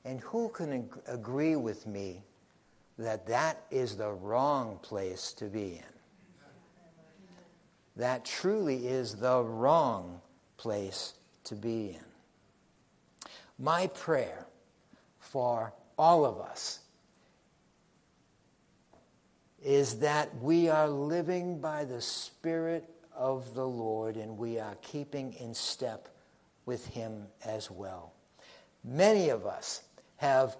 And 0.04 0.20
who 0.20 0.48
can 0.48 0.72
ag- 0.72 1.02
agree 1.06 1.56
with 1.56 1.86
me 1.86 2.22
that 2.98 3.26
that 3.26 3.64
is 3.70 3.96
the 3.96 4.10
wrong 4.10 4.78
place 4.82 5.32
to 5.34 5.46
be 5.46 5.74
in? 5.74 5.98
That 7.96 8.24
truly 8.24 8.86
is 8.86 9.16
the 9.16 9.42
wrong 9.42 10.20
place 10.56 11.14
to 11.44 11.54
be 11.54 11.90
in. 11.90 12.04
My 13.58 13.88
prayer 13.88 14.46
for 15.18 15.72
all 15.98 16.24
of 16.24 16.38
us 16.38 16.80
is 19.62 19.98
that 19.98 20.34
we 20.40 20.68
are 20.68 20.88
living 20.88 21.60
by 21.60 21.84
the 21.84 22.00
Spirit 22.00 22.88
of 23.16 23.54
the 23.54 23.66
Lord 23.66 24.16
and 24.16 24.38
we 24.38 24.60
are 24.60 24.76
keeping 24.80 25.32
in 25.34 25.52
step 25.52 26.08
with 26.68 26.86
Him 26.88 27.24
as 27.46 27.70
well. 27.70 28.12
Many 28.84 29.30
of 29.30 29.46
us 29.46 29.82
have 30.18 30.54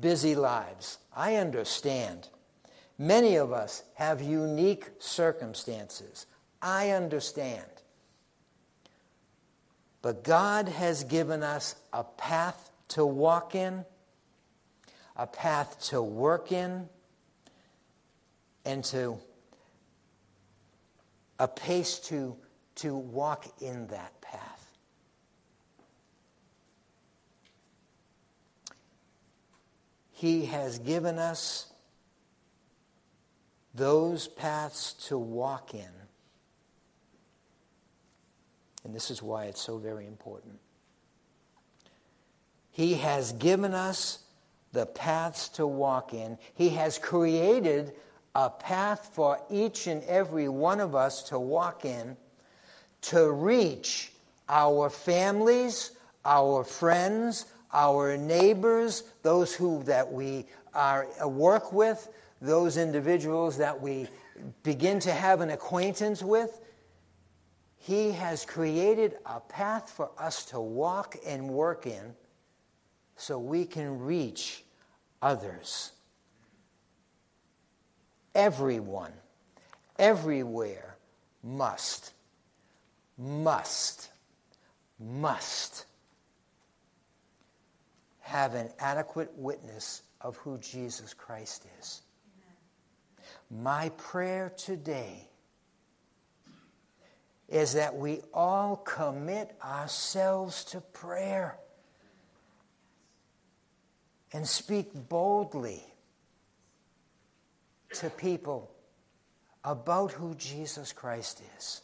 busy 0.00 0.34
lives. 0.34 0.96
I 1.14 1.36
understand. 1.36 2.30
Many 2.98 3.36
of 3.36 3.52
us 3.52 3.82
have 3.94 4.22
unique 4.22 4.88
circumstances. 4.98 6.24
I 6.62 6.92
understand. 6.92 7.66
But 10.00 10.24
God 10.24 10.66
has 10.70 11.04
given 11.04 11.42
us 11.42 11.76
a 11.92 12.04
path 12.04 12.70
to 12.88 13.04
walk 13.04 13.54
in, 13.54 13.84
a 15.14 15.26
path 15.26 15.78
to 15.90 16.00
work 16.00 16.52
in, 16.52 16.88
and 18.64 18.82
to 18.84 19.18
a 21.38 21.48
pace 21.48 21.98
to, 21.98 22.34
to 22.76 22.96
walk 22.96 23.44
in 23.60 23.88
that 23.88 24.18
path. 24.22 24.49
He 30.20 30.44
has 30.44 30.78
given 30.78 31.18
us 31.18 31.72
those 33.74 34.28
paths 34.28 34.92
to 35.08 35.16
walk 35.16 35.72
in. 35.72 35.88
And 38.84 38.94
this 38.94 39.10
is 39.10 39.22
why 39.22 39.46
it's 39.46 39.62
so 39.62 39.78
very 39.78 40.06
important. 40.06 40.58
He 42.70 42.92
has 42.96 43.32
given 43.32 43.72
us 43.72 44.18
the 44.72 44.84
paths 44.84 45.48
to 45.50 45.66
walk 45.66 46.12
in. 46.12 46.36
He 46.52 46.68
has 46.68 46.98
created 46.98 47.94
a 48.34 48.50
path 48.50 49.12
for 49.14 49.40
each 49.48 49.86
and 49.86 50.02
every 50.04 50.50
one 50.50 50.80
of 50.80 50.94
us 50.94 51.22
to 51.30 51.38
walk 51.38 51.86
in 51.86 52.14
to 53.00 53.30
reach 53.32 54.12
our 54.50 54.90
families, 54.90 55.92
our 56.26 56.62
friends, 56.62 57.46
our 57.72 58.16
neighbors, 58.16 59.04
those 59.22 59.54
who 59.54 59.82
that 59.84 60.10
we 60.10 60.46
are 60.74 61.06
uh, 61.22 61.28
work 61.28 61.72
with, 61.72 62.08
those 62.40 62.76
individuals 62.76 63.58
that 63.58 63.80
we 63.80 64.08
begin 64.62 64.98
to 65.00 65.12
have 65.12 65.40
an 65.40 65.50
acquaintance 65.50 66.22
with. 66.22 66.60
He 67.76 68.12
has 68.12 68.44
created 68.44 69.16
a 69.24 69.40
path 69.40 69.90
for 69.90 70.10
us 70.18 70.44
to 70.46 70.60
walk 70.60 71.16
and 71.26 71.48
work 71.48 71.86
in 71.86 72.14
so 73.16 73.38
we 73.38 73.64
can 73.64 74.00
reach 74.00 74.64
others. 75.22 75.92
Everyone, 78.34 79.12
everywhere 79.98 80.96
must, 81.42 82.12
must, 83.18 84.10
must 84.98 85.84
have 88.30 88.54
an 88.54 88.70
adequate 88.78 89.32
witness 89.36 90.02
of 90.20 90.36
who 90.36 90.56
Jesus 90.58 91.12
Christ 91.14 91.66
is. 91.80 92.02
My 93.50 93.88
prayer 93.96 94.52
today 94.56 95.26
is 97.48 97.72
that 97.72 97.96
we 97.96 98.20
all 98.32 98.76
commit 98.76 99.52
ourselves 99.64 100.62
to 100.66 100.80
prayer 100.80 101.58
and 104.32 104.46
speak 104.46 104.90
boldly 105.08 105.82
to 107.94 108.10
people 108.10 108.70
about 109.64 110.12
who 110.12 110.36
Jesus 110.36 110.92
Christ 110.92 111.42
is. 111.58 111.80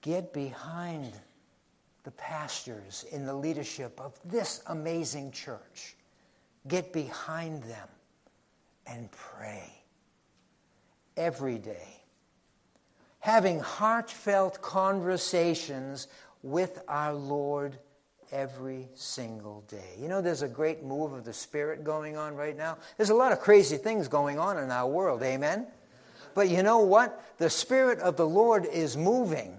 Get 0.00 0.32
behind 0.32 1.12
the 2.04 2.10
pastors 2.12 3.04
in 3.12 3.26
the 3.26 3.34
leadership 3.34 4.00
of 4.00 4.18
this 4.24 4.62
amazing 4.66 5.32
church. 5.32 5.96
Get 6.66 6.92
behind 6.92 7.62
them 7.64 7.88
and 8.86 9.10
pray 9.10 9.72
every 11.16 11.58
day. 11.58 12.02
Having 13.20 13.60
heartfelt 13.60 14.62
conversations 14.62 16.08
with 16.42 16.82
our 16.88 17.12
Lord 17.12 17.78
every 18.30 18.88
single 18.94 19.62
day. 19.68 19.96
You 19.98 20.08
know, 20.08 20.20
there's 20.20 20.42
a 20.42 20.48
great 20.48 20.84
move 20.84 21.12
of 21.12 21.24
the 21.24 21.32
Spirit 21.32 21.84
going 21.84 22.16
on 22.16 22.36
right 22.36 22.56
now. 22.56 22.78
There's 22.96 23.10
a 23.10 23.14
lot 23.14 23.32
of 23.32 23.40
crazy 23.40 23.76
things 23.76 24.08
going 24.08 24.38
on 24.38 24.58
in 24.58 24.70
our 24.70 24.88
world, 24.88 25.22
amen? 25.22 25.66
But 26.34 26.48
you 26.48 26.62
know 26.62 26.80
what? 26.80 27.22
The 27.38 27.50
Spirit 27.50 27.98
of 28.00 28.16
the 28.16 28.26
Lord 28.26 28.66
is 28.66 28.96
moving. 28.96 29.57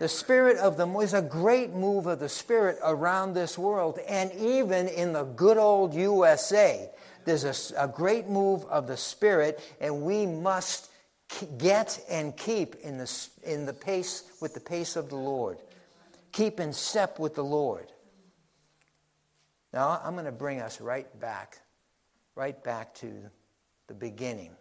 The 0.00 0.08
Spirit 0.08 0.56
of 0.56 0.78
the 0.78 0.88
is 1.00 1.12
a 1.12 1.20
great 1.20 1.74
move 1.74 2.06
of 2.06 2.20
the 2.20 2.28
Spirit 2.30 2.78
around 2.82 3.34
this 3.34 3.58
world, 3.58 3.98
and 4.08 4.32
even 4.32 4.88
in 4.88 5.12
the 5.12 5.24
good 5.24 5.58
old 5.58 5.92
USA, 5.92 6.88
there's 7.26 7.44
a, 7.44 7.84
a 7.84 7.86
great 7.86 8.26
move 8.26 8.64
of 8.64 8.86
the 8.86 8.96
Spirit, 8.96 9.60
and 9.78 10.00
we 10.00 10.24
must 10.24 10.90
get 11.58 12.02
and 12.08 12.34
keep 12.34 12.76
in 12.76 12.96
the, 12.96 13.28
in 13.42 13.66
the 13.66 13.74
pace 13.74 14.24
with 14.40 14.54
the 14.54 14.60
pace 14.60 14.96
of 14.96 15.10
the 15.10 15.16
Lord. 15.16 15.58
Keep 16.32 16.60
in 16.60 16.72
step 16.72 17.18
with 17.18 17.34
the 17.34 17.44
Lord. 17.44 17.92
Now, 19.74 20.00
I'm 20.02 20.14
going 20.14 20.24
to 20.24 20.32
bring 20.32 20.60
us 20.60 20.80
right 20.80 21.20
back, 21.20 21.58
right 22.36 22.64
back 22.64 22.94
to 22.96 23.12
the 23.86 23.94
beginning 23.94 24.52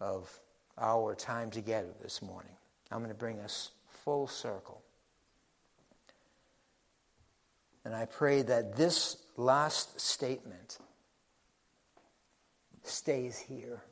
of 0.00 0.30
our 0.76 1.14
time 1.14 1.50
together 1.50 1.94
this 2.02 2.20
morning. 2.20 2.52
I'm 2.90 2.98
going 2.98 3.08
to 3.08 3.14
bring 3.14 3.40
us 3.40 3.70
full 4.04 4.26
circle. 4.26 4.82
And 7.84 7.94
I 7.94 8.06
pray 8.06 8.42
that 8.42 8.76
this 8.76 9.16
last 9.36 10.00
statement 10.00 10.78
stays 12.82 13.38
here 13.38 13.82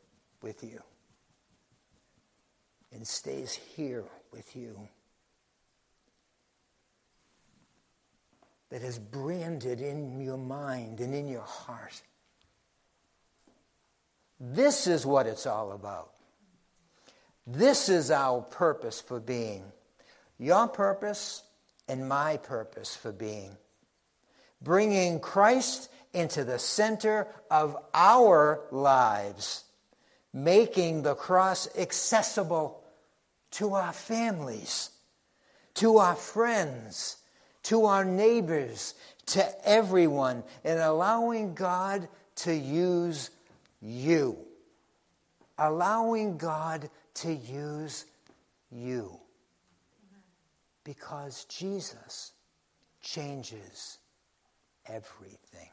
with 0.43 0.63
you 0.63 0.81
and 2.93 3.07
stays 3.07 3.53
here 3.53 4.05
with 4.33 4.55
you. 4.55 4.89
That 8.71 8.83
is 8.83 8.99
branded 8.99 9.83
in 9.83 10.21
your 10.23 10.39
mind 10.39 11.01
and 11.01 11.15
in 11.15 11.29
your 11.29 11.43
heart. 11.43 12.01
This 14.41 14.87
is 14.87 15.05
what 15.05 15.27
it's 15.27 15.47
all 15.47 15.73
about. 15.73 16.11
This 17.47 17.89
is 17.89 18.11
our 18.11 18.41
purpose 18.41 19.01
for 19.01 19.21
being. 19.21 19.65
Your 20.39 20.69
purpose 20.69 21.43
and 21.89 22.09
my 22.09 22.37
purpose 22.37 22.97
for 22.97 23.13
being. 23.13 23.57
Bringing 24.61 25.21
Christ 25.21 25.91
into 26.13 26.45
the 26.45 26.59
center 26.59 27.27
of 27.51 27.77
our 27.95 28.61
lives, 28.71 29.65
making 30.33 31.03
the 31.03 31.15
cross 31.15 31.69
accessible 31.77 32.83
to 33.53 33.75
our 33.75 33.93
families, 33.93 34.91
to 35.75 35.99
our 35.99 36.15
friends, 36.15 37.17
to 37.65 37.85
our 37.85 38.05
neighbors, 38.05 38.95
to 39.27 39.69
everyone, 39.69 40.43
and 40.65 40.81
allowing 40.81 41.55
God 41.55 42.09
to 42.37 42.55
use 42.55 43.31
you. 43.81 44.39
Allowing 45.59 46.39
God 46.39 46.91
to 47.15 47.33
use 47.33 48.07
you. 48.71 49.22
Because 50.85 51.45
Jesus 51.45 52.33
changes 53.01 53.99
everything. 54.87 55.69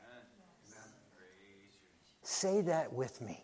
Say 2.22 2.62
that 2.62 2.94
with 2.94 3.22
me. 3.22 3.44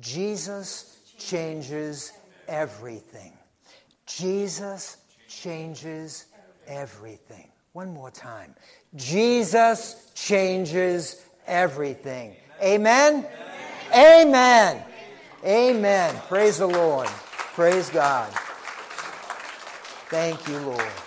Jesus 0.00 0.98
changes 1.18 2.12
everything. 2.48 3.32
Jesus 4.06 4.96
changes 5.28 6.26
everything. 6.66 7.48
One 7.72 7.92
more 7.92 8.10
time. 8.10 8.54
Jesus 8.96 10.10
changes 10.14 11.22
everything. 11.46 12.36
Amen? 12.62 13.26
Amen. 13.94 14.82
Amen. 15.44 16.14
Praise 16.28 16.58
the 16.58 16.66
Lord. 16.66 17.08
Praise 17.08 17.88
God. 17.90 18.32
Thank 20.08 20.48
you, 20.48 20.58
Lord. 20.58 21.03